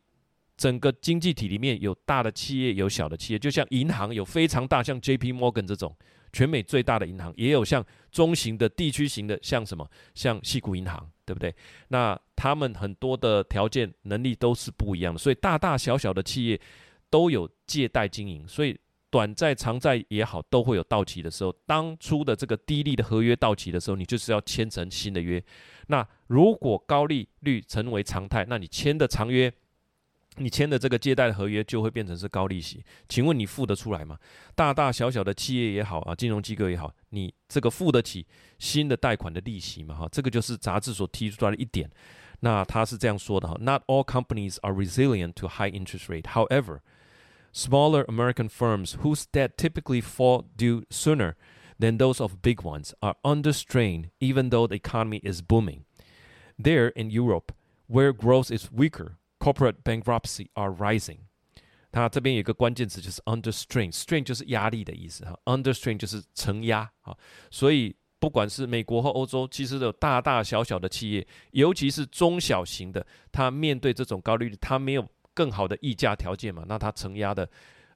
[0.63, 5.33] 整个经济体里面有大的企业，有小的企业，就像银行有非常大，像 J.P.
[5.33, 5.93] Morgan 这种
[6.31, 11.53] 全美最大的银行，也有像中型的、地区型的，像什么，像西谷银行，对不对？
[11.89, 16.57] 那他们很多的条件能力都是不一样的，所以大大小小的企业
[17.09, 21.53] 都有借贷经营，所以短债、长债也好，都会有到期的时候。
[21.65, 25.43] 当初的这个低利的合约到期的时候，你就是要签成新的约。
[25.87, 29.53] 那如果高利率成为常态，那你签的长约。
[30.36, 34.16] 你签的这个借贷的合约就会变成是高利息，请问你付得出来吗？
[34.54, 38.24] 大大小小的企业也好啊，金融机构也好，你这个付得起
[38.58, 39.96] 新的贷款的利息吗？
[39.96, 41.90] 哈，这个就是杂志所提出来的一点。
[42.40, 46.22] 那他是这样说的哈：Not all companies are resilient to high interest rate.
[46.22, 46.82] However,
[47.52, 51.34] smaller American firms whose debt typically fall due sooner
[51.80, 55.84] than those of big ones are under strain, even though the economy is booming.
[56.56, 57.52] There in Europe,
[57.88, 59.18] where growth is weaker.
[59.43, 61.17] Corporate bankruptcy are rising。
[61.91, 67.13] 它这边有一个关键词就是 under strain，strain 就是压力的意思哈，under strain 就是承压啊。
[67.51, 77.49] 所以不管是美国和欧洲，其实有大大小小的企业，尤其是中小型的，它面对这种高利率，它没有更好的溢价条件嘛，那它承压的。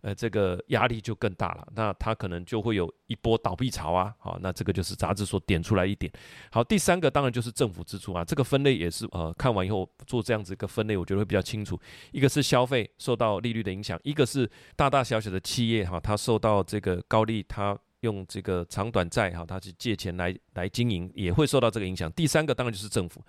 [0.08, 4.14] 呃，这个压力就更大了，那它可能就会有一波倒闭潮啊。
[4.20, 6.10] 好，那这个就是杂志所点出来一点。
[6.50, 11.78] 好，第三个当然就是政府支出啊，这个分类也是呃，看完以后做这样子一个分类，我觉得会比较清楚。
[12.14, 22.10] 一个是消费受到利率的影响，一个是大大小小的企业哈，它受到这个高利，它用这个长短债哈，它去借钱来来经营，也会受到这个影响。
[22.14, 23.22] 第三个当然就是政府。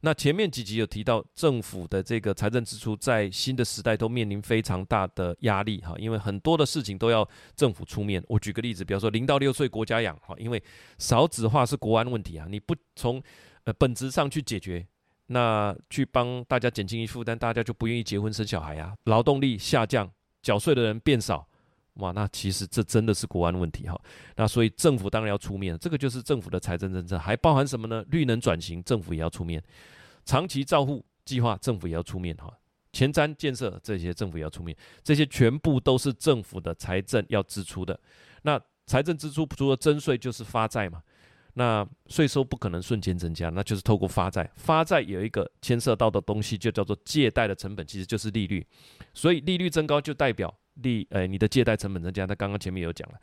[0.00, 8.22] 那前面几集有提到，政府的这个财政支出在新的时代都面临非常大的压力哈，因为很多的事情都要政府出面。
[8.28, 10.62] 我举个例子，比方说零到六岁国家养哈，因为
[10.98, 13.20] 少子化是国安问题啊，你不从
[13.64, 14.86] 呃本质上去解决，
[15.26, 20.08] 那去帮大家减轻一负担，大家就不愿意结婚生小孩啊，劳动力下降，
[20.42, 21.48] 缴税的人变少，
[21.98, 24.00] 哇，那其实这真的是国安问题哈。
[24.36, 28.04] 那所以政府当然要出面，这个就是政府的财政政策，还包含什么呢？
[28.10, 29.60] 绿能转型，政府也要出面；
[30.24, 32.52] 长期照护计划，政府也要出面哈。
[32.92, 37.98] 前瞻建设这些政府也要出面，这些全部都是政府的财政要支出的。
[38.42, 41.02] 那财政支出除了征税就是发债嘛。
[41.54, 44.48] 那税收不可能瞬间增加，那就是透过发债。
[44.54, 48.64] 发债有一个牵涉到的东西，就叫做借贷的成本，其实就是利率。
[49.12, 52.24] 所以利率增高就代表利，呃，你的借贷成本增加。
[52.24, 53.18] 那刚刚前面有讲了，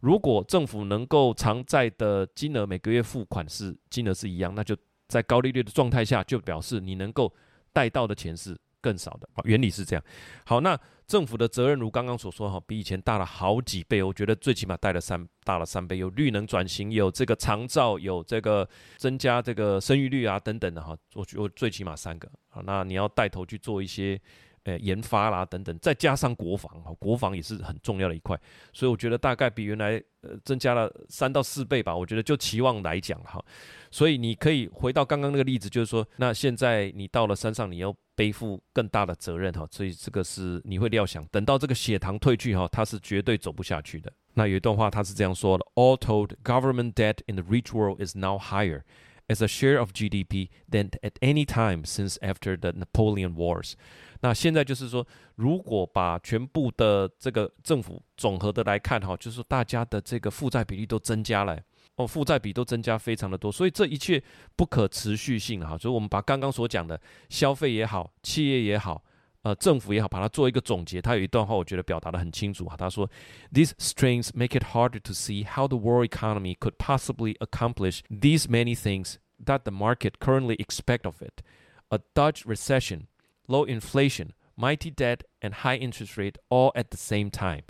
[0.00, 4.76] 如果政府能够偿债的金额每个月付款是金额是一样，那就
[5.08, 7.32] 在高利率的状态下，就表示你能够
[7.72, 9.28] 贷到的钱是更少的。
[9.44, 10.04] 原理是这样。
[10.44, 10.78] 好，那。
[11.08, 14.02] 政府的责任如刚刚所说哈，比以前大了好几倍。
[14.02, 18.68] 我觉得最起码带了三大了三倍，有绿能转型，有这个长照，有这个
[18.98, 20.94] 增加这个生育率啊等等的哈。
[21.14, 22.60] 我我最起码三个啊。
[22.66, 24.20] 那你要带头去做一些
[24.68, 28.38] 呃研发啦等等，再加上国防哈，国防也是很重要的一块。
[28.72, 31.96] 所以我觉得大概比原来呃增加了三到四倍吧。
[31.96, 33.42] 我觉得就期望来讲哈，
[33.90, 37.94] 所以你可以回到刚刚那个例子，就是说，那现在你到了山上，你要。
[38.18, 44.12] 背负更大的责任哈，所以这个是你会料想，等到这个血糖退去哈，它是绝对走不下去的。
[44.34, 48.82] 那有一段话，他是这样说的：All told, government debt in the rich world is now higher
[49.28, 53.74] as a share of GDP than at any time since after the Napoleon Wars。
[54.20, 61.58] 那现在就是说，如果把全部的这个政府总和的来看哈，就是说大家的这个负债比例都增加了。
[61.96, 64.22] 哦，负债比都增加非常的多，所以这一切
[64.54, 65.76] 不可持续性哈。
[65.76, 69.02] 所以我们把刚刚所讲的消费也好，企业也好，
[69.42, 71.02] 呃，政府也好，把它做一个总结。
[71.02, 72.76] 他有一段话，我觉得表达得很清楚哈。
[72.76, 73.10] 他说
[73.52, 78.76] ：“These strains make it harder to see how the world economy could possibly accomplish these many
[78.76, 81.42] things that the market currently expect of it:
[81.88, 83.06] a Dutch recession,
[83.47, 87.63] low inflation, mighty debt, and high interest rate all at the same time。”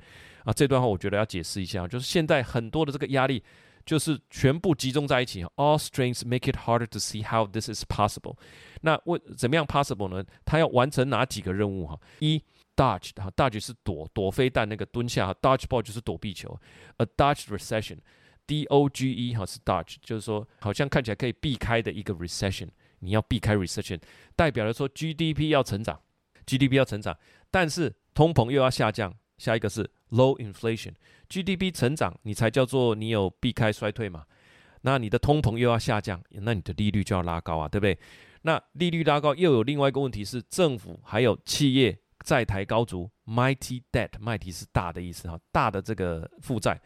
[0.46, 3.44] 啊，这段话我觉得要解释一下，就是现在很多的这个压力。
[3.86, 8.38] 就是全部集中在一起，all strengths make it harder to see how this is possible。
[8.80, 10.24] 那为怎么样 possible 呢？
[10.46, 12.00] 他要完成哪几个任务哈？
[12.20, 12.42] 一
[12.78, 16.58] dodge 哈，dodge 是躲躲飞弹那个蹲下，dodgeball 就是躲避球。
[16.96, 22.70] a dodge recession，D O G E 哈是 dodge，就是说好像看起来可以避开的一个 recession，
[23.01, 24.01] 你要避开 recession，
[24.37, 26.01] 代表了说 GDP 要成长
[26.47, 27.17] ，GDP 要成长，
[27.51, 29.15] 但是通膨又要下降。
[29.39, 34.25] 下一个是 low inflation，GDP 成长，你才叫做你有避开衰退嘛？
[34.81, 37.97] 那你的通膨又要下降，那你的利率就要拉高啊，对不对？
[38.43, 46.81] 那利率拉高又有另外一个问题是，政府还有企业债台高筑，mighty debt，mighty 是大的意思哈，大的这个负债，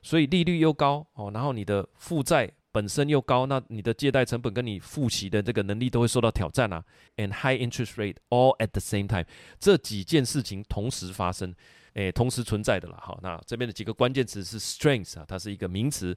[0.00, 2.50] 所以利率又高哦，然后你的负债。
[2.72, 6.84] 本身又高，那你的借贷成本跟你付息的这个能力都会受到挑战啊。
[7.16, 9.24] And high interest rate all at the same time，
[9.58, 11.54] 这几件事情同时发生，
[11.94, 12.98] 诶，同时存在的了。
[13.02, 16.16] 好，那这边的几个关键词是 strength 啊，它是一个名词，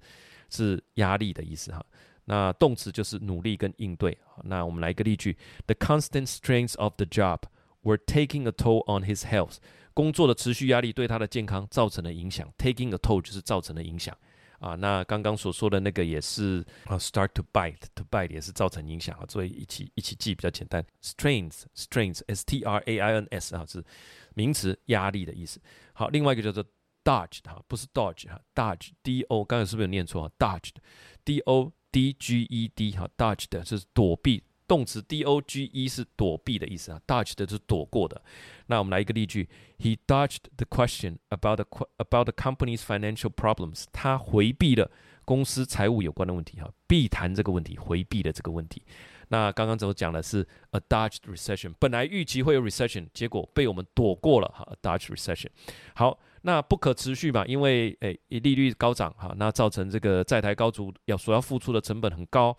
[0.49, 1.83] 是压力的意思哈。
[2.25, 4.17] 那动词就是努力跟应对。
[4.43, 7.39] 那我们来一个例句：The constant strains of the job
[7.81, 9.57] were taking a toll on his health。
[9.93, 12.51] 工作的持续压力对他的健康造成了影响。
[12.57, 14.17] Taking a toll 就是造成了影响。
[14.63, 20.83] 啊，那刚刚所说的那个也是啊，start to bite，to bite 也是造成影响啊，所以一起一起记比较简单。
[21.01, 23.83] strains，strains，s t r a i n s 啊，是
[24.33, 25.59] 名词，压力的意思。
[25.91, 26.63] 好，另外一个叫做
[27.03, 34.41] dodge 哈，不是 dodge 哈，dodge，d o，刚才是不是有念错啊？dodge，d o d g e d 哈，dodge 的是躲避。
[34.67, 38.21] 动词 d o g e 是躲避的意思啊，dodge 的是躲过的。
[38.67, 39.47] 那我们来一个例句
[39.79, 43.85] ：He dodged the question about the about the company's financial problems。
[43.91, 44.89] 他回避了
[45.25, 48.83] 公司财务有关的问题哈，避谈这个问题，回避了这个问题。
[49.29, 55.47] 那刚刚怎么讲的是 a dodged recession，本来预期会有 recession，结果被我们躲过了哈，a dodged recession。
[55.95, 62.55] 好，那不可持续嘛，因为诶利率高涨哈，那造成这个债台高筑，要所要付出的成本很高。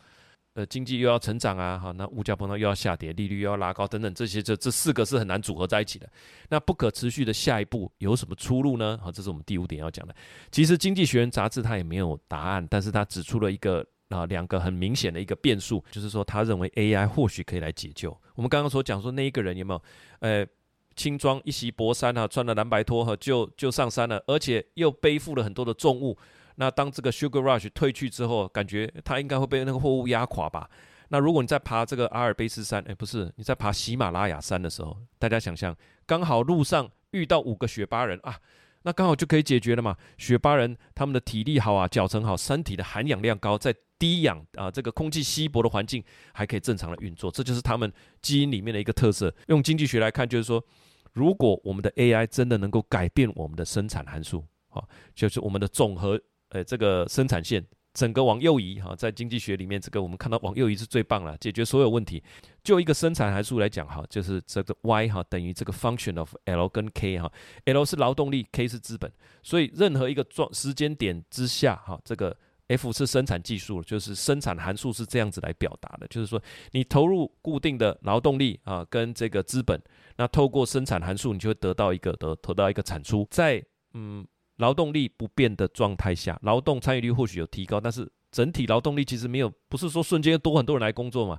[0.55, 6.09] 呃，经济又要成长啊，好，那物价膨胀又要下跌，利率又要拉高，等等，这些这这四个是很难组合在一起的。
[6.49, 8.97] 那不可持续的下一步有什么出路呢？
[9.03, 10.15] 好，这是我们第五点要讲的。
[10.53, 18.17] 其实《经济学人》杂志它也没有答案，但是它指出了一个啊两个很明显的一个变数，就是说他认为 AI 或许可以来解救。
[18.37, 19.83] 我们刚刚所讲说那一个人有没有？
[20.21, 20.47] 呃，
[20.95, 26.17] 轻装一袭薄衫哈，穿了蓝白拖哈，就就上山了，而且又背负了很多的重物。
[26.57, 30.69] 那当这个 Sugar Rush 退去之后，感觉它应该会被那个货物压垮吧？
[31.09, 35.77] 那如果你在爬这个阿尔卑斯山，哎，不是，你在爬喜马拉雅山的时候，大家想象，
[36.07, 38.39] 刚好路上遇到五个雪巴人啊，
[38.83, 39.97] 那刚好就可以解决了嘛。
[40.17, 46.03] 雪巴人他们的体力好啊，脚程好，身体的含氧量高，在低氧啊，这个空气稀薄的环境
[46.33, 47.93] 还可以正常的运作，这就是他们
[48.23, 49.33] 基因里面的一个特色。
[49.49, 50.65] 用经济学来看，就是说，
[51.13, 54.83] 如果我们的 AI 真的能够改变我们的生产函数，啊，
[55.15, 56.21] 就是我们的总和，
[56.55, 62.23] 呃，这个生产线整个往右移，哈，在经济学里面，这个我们看到往右移是最棒了，解决所有问题。
[62.63, 67.31] 就一个生产函数来讲，哈，就是这个 Y 哈等于这个 function of L 跟 K 哈
[67.65, 69.11] ，L 是劳动力，K 是资本，
[69.43, 72.37] 所以任何一个状时间点之下，哈，这个。
[72.67, 79.79] F 是生产技术，就是生产函数是这样子来表达的，就是说你投入固定的劳动力啊，跟这个资本，
[80.17, 83.29] 那透过生产函数，你就会得到一个得得到一个产出。
[83.31, 84.27] 在嗯
[84.57, 91.39] 劳动力不变的状态下，劳动参与率或许有提高，但是整体劳动力其实没有，不是说瞬间多很多人来工作嘛。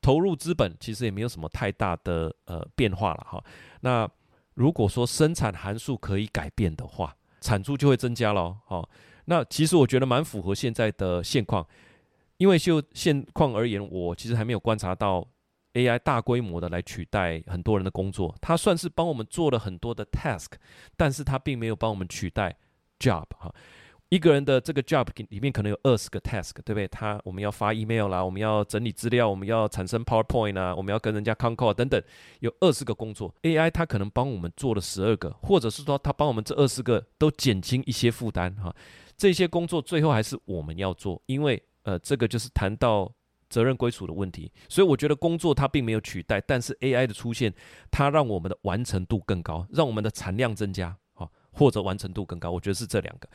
[0.00, 3.42] 投入资本其实也没有什么太大的呃变化了哈。
[3.80, 4.06] 那
[4.52, 8.86] 如果说生产函数可以改变的话，产出就会增加了哈。
[9.24, 11.66] 那其实我觉得蛮符合现在的现况，
[12.36, 15.26] 因为就现况而言，我其实还没有观察到
[15.74, 18.34] AI 大规模的来取代很多人的工作。
[18.40, 20.52] 它算是帮我们做了很多的 task，
[20.96, 22.56] 但是它并没有帮我们取代
[22.98, 23.54] job 哈。
[24.10, 26.86] 一个人的这个 job 里面可能有二十个 task，对不对？
[26.86, 32.00] 他我们要发 email 啦，我们要整理资料，我们要产生 PowerPoint 啊，我们要跟人家 con call 等等，
[32.38, 33.34] 有二十个工作。
[33.42, 38.72] AI 它可能帮我们做了十二个，或者是说它帮我们这二十个都减轻一些负担哈。
[39.16, 43.10] 这些工作最后还是我们要做，因为呃，这个就是谈到
[43.54, 44.50] 责任归属的问题。
[44.68, 47.54] 所以我觉得工作它并没有取代，但是 AI 的出现，
[47.92, 52.50] 它让我们的完成度更高，让我们的产量增加，好，或者完成度更高。
[52.50, 53.28] 我觉得是这两个。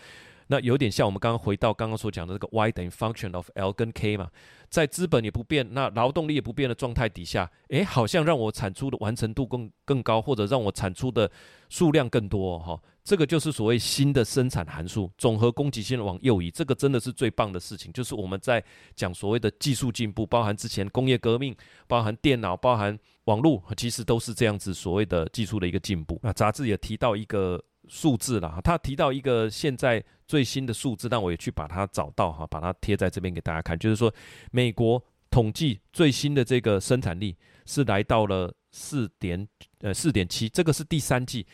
[0.52, 4.32] 那有点像我们刚刚回到刚刚所讲的这个 Y 等于 function of L 跟 K 嘛，
[4.68, 11.32] 在资本也不变，那劳动力也不变的状态底下，诶，好像让我产出的完成度更更高，或者让我产出的
[11.70, 18.64] 数量更多哈、这个就是所谓新的生产函数，总和供给线往右移，这个真的是最棒的事情，就是我们在
[18.96, 21.56] 讲所谓的技术进步，包含之前工业革命，
[21.88, 26.20] 包含电脑，包含网络，其实都是这样子所谓的技术的一个进步。
[26.22, 27.60] 那杂志也提到一个。
[27.88, 33.80] 数字了，他提到一个现在最新的数字，但我也去把它找到哈，把它贴在这边给大家看。
[33.80, 34.14] 就是说，
[34.52, 37.36] 美国统计最新的这个生产力
[37.66, 39.48] 是来到了四点
[39.80, 41.48] 呃四点七，这个是第三季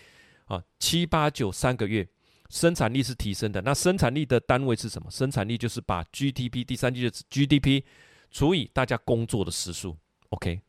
[0.46, 2.06] 啊，七八九三个月
[2.48, 3.60] 生产力是提升的。
[3.62, 5.10] 那生产力的单位是什么？
[5.10, 7.82] 生产力就是把 GDP 第三季的 GDP
[8.30, 9.96] 除以大家工作的时数，
[10.30, 10.60] OK，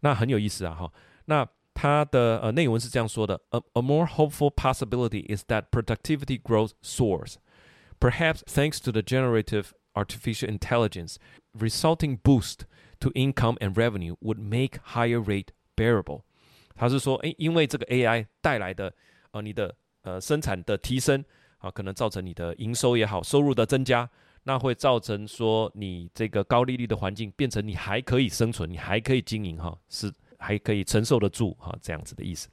[0.00, 0.92] 那很有意思啊哈，
[1.26, 1.48] 那。
[1.72, 7.36] 它的呃内文是这样说的：A a more hopeful possibility is that productivity growth soars,
[7.98, 11.16] perhaps thanks to the generative artificial intelligence,
[11.56, 12.66] resulting boost
[12.98, 16.24] to income and revenue would make higher rate bearable。
[16.74, 18.92] 他是说，诶，因为这个 AI 带来的
[19.35, 21.23] 呃你的呃生产的提升
[21.59, 24.09] 啊，可能造成你的营收也好，收入的增加，
[24.43, 30.11] 那会造成说你这个高利率的环境变成你还可以生存，你还可以经营哈，是。
[30.37, 32.49] 还可以承受得住哈，这样子的意思，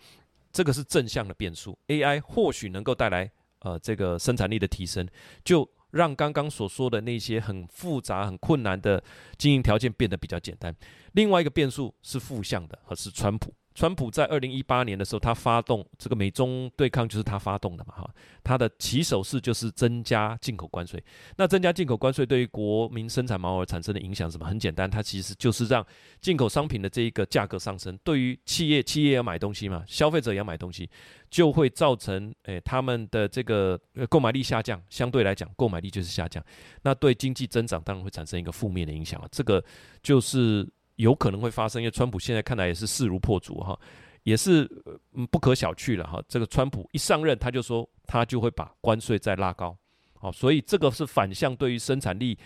[0.52, 1.76] 这个是正向的变数。
[1.88, 5.06] AI 或许能够带来呃这个生产力的提升，
[5.44, 9.02] 就让刚刚所说的那些很复杂、很困难的
[9.36, 10.74] 经营条件变得比较简单。
[11.12, 13.52] 另外一个变数是负向的，和是川普。
[13.74, 18.10] 川普在二零一八年的时候，他发动这个美中对抗，就是他发动的嘛，哈，
[18.44, 21.02] 他的起手式就是增加进口关税。
[21.36, 24.46] 那增加进口关税对于国民生产毛额产生的影响是什么？
[24.46, 25.84] 很简单，它其实就是让
[26.20, 27.98] 进口商品的这一个价格上升。
[28.04, 30.90] 对于企业，企业要买东西嘛，消费者也要买东西，
[31.30, 34.80] 就会造成诶他们的这个购买力下降。
[34.90, 36.44] 相对来讲，购买力就是下降，
[36.82, 39.28] 那对经济增长当然会产生一个负面的影响啊。
[39.32, 39.64] 这个
[40.02, 40.68] 就是。
[40.96, 43.78] 有可能会发生，因为川普现在看来也是势如破竹哈，
[44.22, 44.68] 也是
[45.30, 46.22] 不可小觑了哈。
[46.28, 49.76] 这个川普一上任，他就说他就会把关税再拉高，
[50.14, 52.38] 好，所以这个是反向对于生产力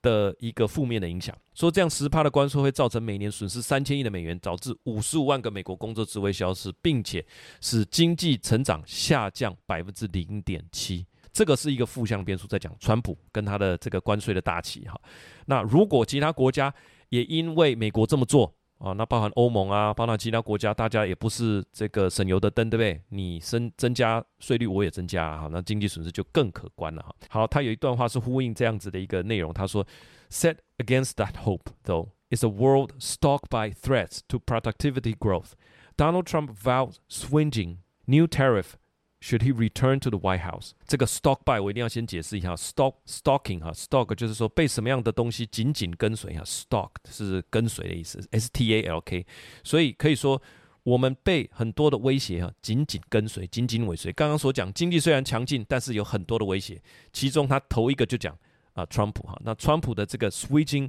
[0.00, 1.36] 的一个负面的影响。
[1.54, 7.24] 说这样十趴的关税会造成每年损失三千亿的美元，导致五十五万个美国工作职位消失，并且
[7.60, 11.04] 使经济成长下降百分之零点七。
[11.32, 15.00] 这个是一个负向变数，在讲川普跟他的这个关税的大旗哈。
[15.46, 16.72] 那如果其他国家，
[17.10, 23.02] 也因为美国这么做啊，那包含欧盟啊，包含其他国家，大家也不是这个省油的灯，对不对？
[23.08, 27.14] 你增增加税率，我也增加啊，那经济损失就更可观了哈。
[27.28, 29.84] 好，他有一段话是呼应这样子的一个内容，他说
[30.30, 35.52] ：“Set against that hope, though, is a world stalked by threats to productivity growth.
[35.96, 38.74] Donald Trump vowed swinging new tariff.”
[39.20, 40.70] Should he return to the White House？
[40.86, 49.26] 这个 stalk by 我一定要先解释一下，stalk stalking 哈，stalk 就是说被什么样的东西紧紧跟随哈，stalk 是跟随的意思，S T A L K，
[49.64, 50.40] 所以可以说
[50.84, 54.12] 我们被很多的威胁哈紧紧跟随，紧紧尾随。
[54.12, 56.80] 刚刚所讲经济虽然强劲，但是有很多的威胁，
[57.12, 58.38] 其中他头一个就讲
[58.74, 59.36] 啊，川普哈。
[59.44, 60.88] 那川普的这个 switching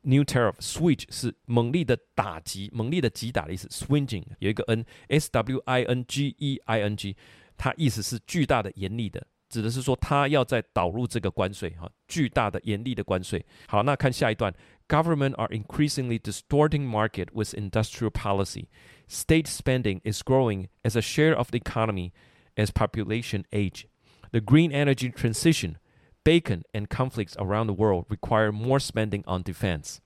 [0.00, 7.14] new tariff，switch 是猛力的打击，猛力的击打的意思，swinging 有一个 n，s w i n g e i n g，
[7.59, 9.25] 它意思是巨大的、严厉的。
[9.47, 13.45] 指的是说，他要再导入这个关税，哈，巨大的、严厉的关税。
[13.67, 14.53] 好，那看下一段，
[14.89, 18.65] Government are increasingly distorting market with industrial policy.
[19.07, 22.11] State spending is growing as a share of the economy
[22.55, 23.85] as population age.
[24.31, 25.77] The green energy transition,
[26.23, 30.01] bacon, and conflicts around the world require more spending on defense.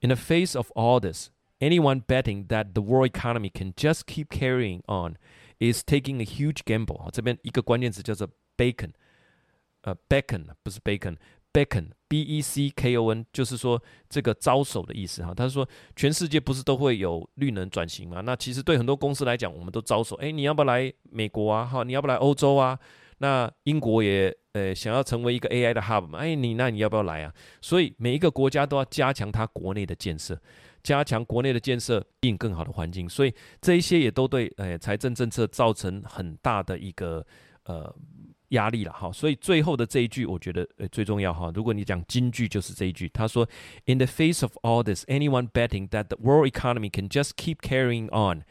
[0.00, 4.28] In the face of all this, anyone betting that the world economy can just keep
[4.30, 5.16] carrying on
[5.71, 7.09] is taking a huge gamble.
[7.11, 8.91] 这边一个关键词叫做 bacon，
[9.81, 15.33] 呃，bacon 不是 bacon，bacon，b e c k o n，就是说这个招手的意思哈。
[15.33, 18.21] 他说，全世界不是都会有绿能转型吗？
[18.21, 21.65] 那其实对很多公司来讲，我们都招手，哎，你要不要来美国啊？
[21.65, 22.79] 哈，你要不来欧洲啊？
[23.19, 26.19] 那英国也呃想要成为一个 AI 的 hub 嘛？
[26.19, 27.33] 哎，你那你要不要来啊？
[27.61, 30.37] 所以每一个国家都要加强它国内的建设，
[30.83, 33.09] 加强国内的建设，吸引更好的环境。
[33.09, 37.25] 所以这一些也都对，呃，财政政策造成很大的一个
[37.63, 37.95] 呃。
[38.49, 41.51] 压力了哈，所以最后的这一句我觉得呃最重要哈。
[41.55, 43.49] 如果你讲金句，就是这一句，他说
[43.85, 48.09] ：“In the face of all this, anyone betting that the world economy can just keep carrying
[48.11, 48.43] on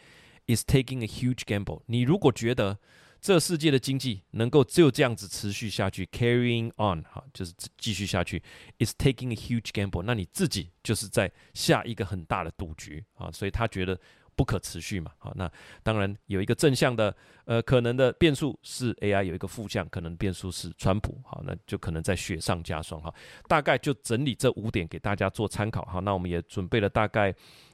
[0.48, 2.80] is taking a huge gamble。”你如果觉得
[3.22, 8.42] 这世界的经济能够就这样子持续下去，carrying on 哈，就是继续下去
[8.80, 13.30] ，is taking a huge gamble，那你自己就是在下一个很大的赌局啊。
[13.30, 13.98] 所以他觉得。
[14.34, 15.12] 不可持续嘛？
[15.18, 15.48] 好，那
[15.82, 17.14] 当然有一个正向的，
[17.44, 21.20] 呃，可能的变数是 AI，有一个负向可能变数是川普。
[21.22, 22.98] 好，那就可能在雪上加霜。
[22.98, 23.14] 哈，
[23.46, 25.84] 大概就整理这五点给大家做参考。
[25.84, 27.32] 好，那我们也准备了大概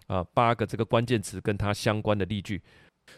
[0.09, 2.61] 啊八个这个关键词跟它相关的例句。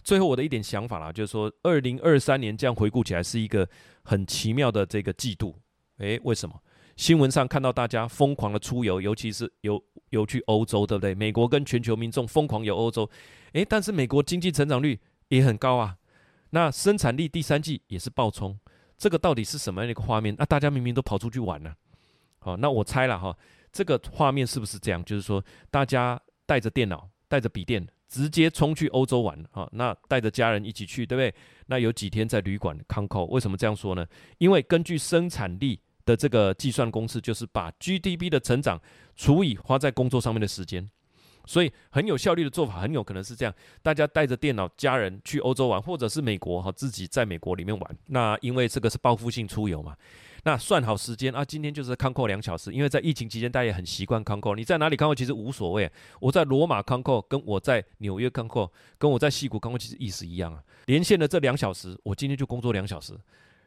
[0.02, 3.68] 最后我的一点想法啦，就是说二零二三年这样回顾起来是一个
[4.04, 5.56] 很奇妙的这个季度。
[5.98, 6.60] 诶，为什么？
[6.96, 11.14] 新闻上看到大家疯狂的出游，尤其是游游去欧洲，对不对？
[11.14, 13.08] 美国跟全球民众疯狂游欧洲，
[13.52, 15.96] 诶，但是美国经济成长率也很高啊，
[16.50, 18.58] 那生产力第三季也是爆冲，
[18.96, 20.34] 这个到底是什么样的一个画面？
[20.38, 21.74] 那大家明明都跑出去玩了，
[22.38, 23.36] 好，那我猜了哈，
[23.72, 25.04] 这个画面是不是这样？
[25.04, 29.66] 就是说大家带着电脑、带着笔电，直接冲去欧洲玩啊？
[29.72, 31.34] 那带着家人一起去，对不对？
[31.68, 33.24] 那有几天在旅馆康扣？
[33.26, 34.04] 为什么这样说呢？
[34.36, 35.80] 因为根据生产力。
[36.06, 38.80] 的这个计算公式就是把 GDP 的成长
[39.14, 40.90] 除以花在工作上面的时间，
[41.44, 47.98] 所以很有效率的做法，很有可能是这样：大家带着电脑，家人去欧洲玩，或者是美国哈，自己在美国里面玩。
[48.06, 49.94] 那因为这个是报复性出游嘛，
[50.44, 54.54] 那算好时间啊，今天就是康扣两小时，因为在疫情期间，大家也很习惯康扣。
[54.54, 60.62] 你在哪里康扣其实无所谓，我在罗马康扣，跟我在纽约康扣，跟我在西谷康扣其实意思一样啊。
[60.86, 63.14] 连线的这两小时，我今天就工作两小时。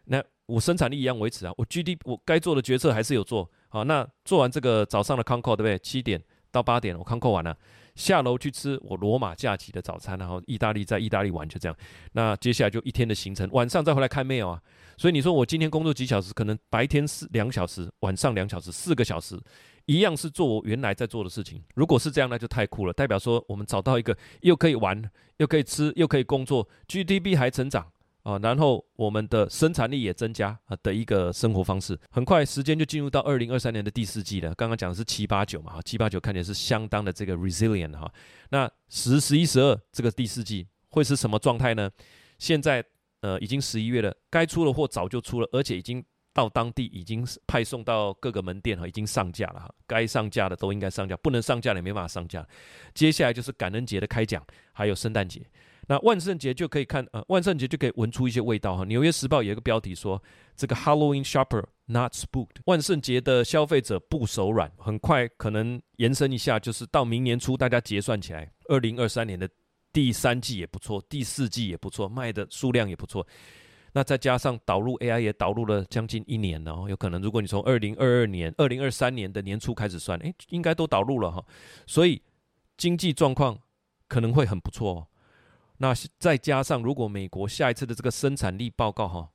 [0.06, 3.84] 那我生产力一样维持啊，我 G D，我该做的决策还是有做好。
[3.84, 5.80] 那做完这个早上的康扣，对不对？
[5.80, 6.22] 七点
[6.52, 7.58] 到八点我康扣完了，
[7.96, 11.78] 下楼去吃我罗马假期的早餐，然后意大利在意大利玩就这样。
[12.14, 14.62] 那接下来就一天的行程，晚上再回来看 mail 啊。
[14.98, 19.40] 所以你说我今天工作几小时，可能白天是两小时，晚上两小时，四个小时，
[19.86, 21.64] 一样是做我原来在做的事情。
[21.76, 27.92] 如果是这样，那就太酷了，代表说我们找到一个又可以玩，又可以吃，又可以工作，GDP 还成长。
[28.24, 34.56] 啊，然后我们的生产力也增加啊的一个生活方式，很快时间就进入到二零二三年的第四季了。
[34.56, 38.12] 刚刚讲的是七八九嘛，哈，七八九看起来是相当的这个 resilient 哈。
[38.50, 41.92] 那十、十一、十二这个第四季会是什么状态呢？
[42.40, 42.84] 现在
[43.20, 46.02] 呃已经十一月了，该出的货早就出了，而且已经
[46.34, 49.70] 到当地已经派送到各个门店哈，已经上架了哈。
[49.86, 52.48] 该上架的都应该上架，不能上架的也没办法上架。
[52.94, 55.42] 接下来就是感恩节的开奖，还有圣诞节。
[55.88, 58.86] 那万圣节就可以看，呃，万圣节就可以闻出一些味道哈。
[58.86, 60.22] 纽约时报有一个标题说，
[60.56, 64.72] 这个 Halloween shopper not spooked，万圣节的消费者不手软。
[64.78, 69.50] 很快可能延伸一下，就是到明年初，大家结算起来，二零二三年的
[69.92, 73.26] 第三季也不错，第四季也不错，卖的数量也不错。
[73.92, 81.46] 那再加上导入 AI 也导入了将近一年了哦，有可能如果你从二零二二年、二零二三年的年初开始算，诶，应该都导入了哈。
[81.86, 82.20] 所以
[82.76, 83.56] 经济状况
[84.08, 85.08] 可能会很不错哦。
[85.84, 89.30] 那再加上，如果美国下一次的这个生产力报告哈，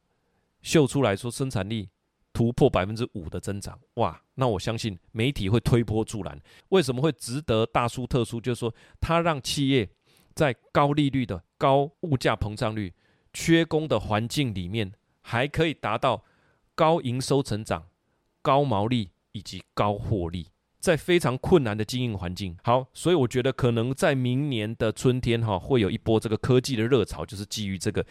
[0.63, 1.91] 秀出来说生产力
[2.33, 6.41] 突破百分之五的增长，哇，那我相信媒体会推波助澜。
[6.71, 8.41] 为什么会值得大书特书？
[8.41, 9.91] 就是说，它让企业
[10.35, 12.95] 在高利率的高物价膨胀率、
[13.35, 16.25] 缺工的环境里面，还可以达到
[16.75, 17.89] 高营收成长、
[18.41, 20.47] 高毛利以及高获利。
[20.81, 28.05] 在非常困难的经营环境，好，所以我觉得可能在明年的春天哈，会有一波这个科技的热潮，就是基于这个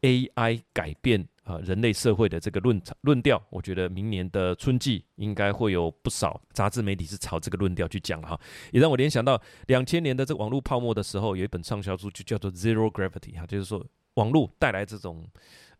[0.00, 8.40] AI 改变啊人类社会的这个论论调，我觉得明年的春季应该会有不少杂志媒体是朝这个论调去讲哈，
[8.72, 15.28] 也让我联想到两千年的这个网络泡沫的时候，有一本畅销书就叫做《Zero Gravity》哈，就是说网络带来这种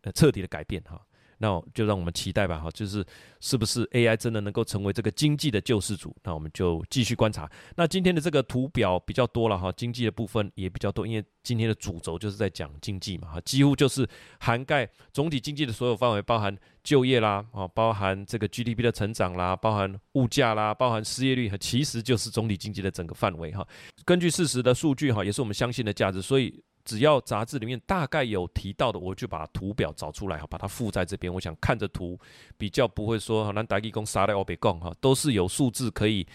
[0.01, 1.01] 呃彻底的改变哈。
[1.37, 3.05] 那就让我们期待吧，哈，就是
[3.39, 6.15] 是不是 AI 真的能够成为这个经济的救世主？
[6.23, 7.49] 那我们就继续观察。
[7.75, 14.07] 那今天的这个图表比较多了哈，经济的部分也比较多，因为今天的主轴就是在讲经济嘛，哈，几乎就是
[14.39, 23.67] 涵盖总体经济的所有范围，包含就业啦，啊，包含这个 GDP 的成长啦，包含物价啦，包含失业率，其实就是总体经济的整个范围哈。
[24.03, 26.63] 根据事实的数据哈，也是我们相信的价值，所以。
[26.85, 31.33] 只要杂志里面大概有提到的，我就把图表找出来哈，把它附在这边。
[31.33, 32.17] 我想看着图
[32.57, 36.25] 比较不会说哈，那台积公杀在欧北共哈，都是有数字可以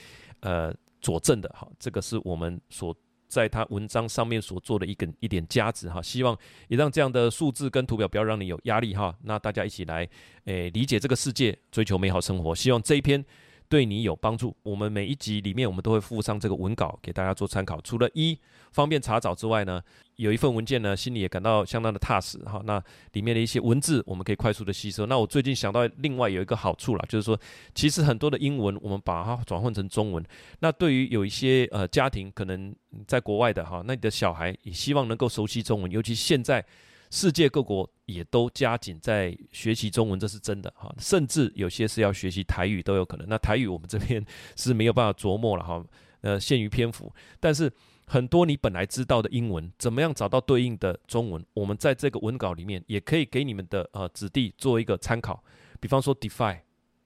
[0.40, 1.66] 呃佐证的哈。
[1.78, 2.94] 这个是我们所
[3.28, 6.02] 在他文章上面所做的一个一点价值哈。
[6.02, 6.36] 希望
[6.68, 9.16] 也让这样的数字跟图表不要让你有压力哈。
[9.22, 10.06] 那大家一起来
[10.44, 12.54] 诶理解这个世界，追求美好生活。
[12.54, 13.24] 希望这一篇。
[13.70, 14.54] 对你有帮助。
[14.64, 17.80] 我们每一集里面，我们都会附上这个文稿给大家做参考。
[17.80, 18.36] 除了一
[18.72, 19.80] 方便查找之外呢，
[20.16, 22.60] 有一份文件呢，心里也感到相当的踏实哈。
[22.64, 25.06] 那里面的一些文字，我们可以快速的吸收。
[25.06, 27.38] 那我最近想到另外有一个好处啦，就是说，
[27.72, 30.22] 其实很多的英文我们把它转换成中文。
[30.58, 32.74] 那对于有一些呃家庭可能
[33.06, 36.66] 在国外的哈，那你的小孩也希望能够熟悉中文，尤其现在。
[37.10, 43.28] 世界各国也都加紧在学习中文，这是真的哈，甚至有些是要学习台语都有可能。
[43.28, 44.24] 那台语我们这边
[44.56, 45.84] 是没有办法琢磨了哈，
[46.20, 47.12] 呃，限于篇幅。
[47.40, 47.70] 但是
[48.06, 51.44] 很多你本来知道的英文，怎么样找到对应的中文？
[51.52, 55.42] 我们在这个文稿里面也可以给你们的呃子弟做一个参考。
[55.80, 56.60] 比方说 defy，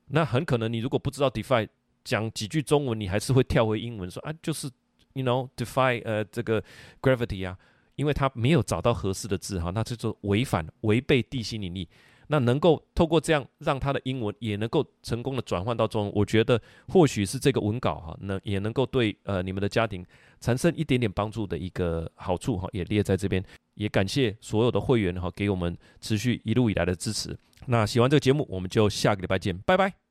[0.09, 1.67] 那很可能你如果不知道 defy，
[2.05, 4.71] 讲几句中文，你还是会跳回英文说啊，就是
[5.15, 6.63] you know defy 呃这个
[7.01, 7.57] gravity 啊。
[7.97, 11.89] 因为他没有找到合适的字哈，那这就违反违背地心引力。
[12.29, 20.03] 那能够透过这样让他的英文也能够成功的转换到中文，我觉得或许是这个文稿哈，能也能够对呃你们的家庭
[20.41, 23.45] 产生一点点帮助的一个好处哈，也列在这边。
[23.75, 27.37] 也感谢所有的会员哈，给我们持续一路以来的支持。
[27.67, 29.95] 那喜欢这个节目，我们就下个礼拜见，拜拜。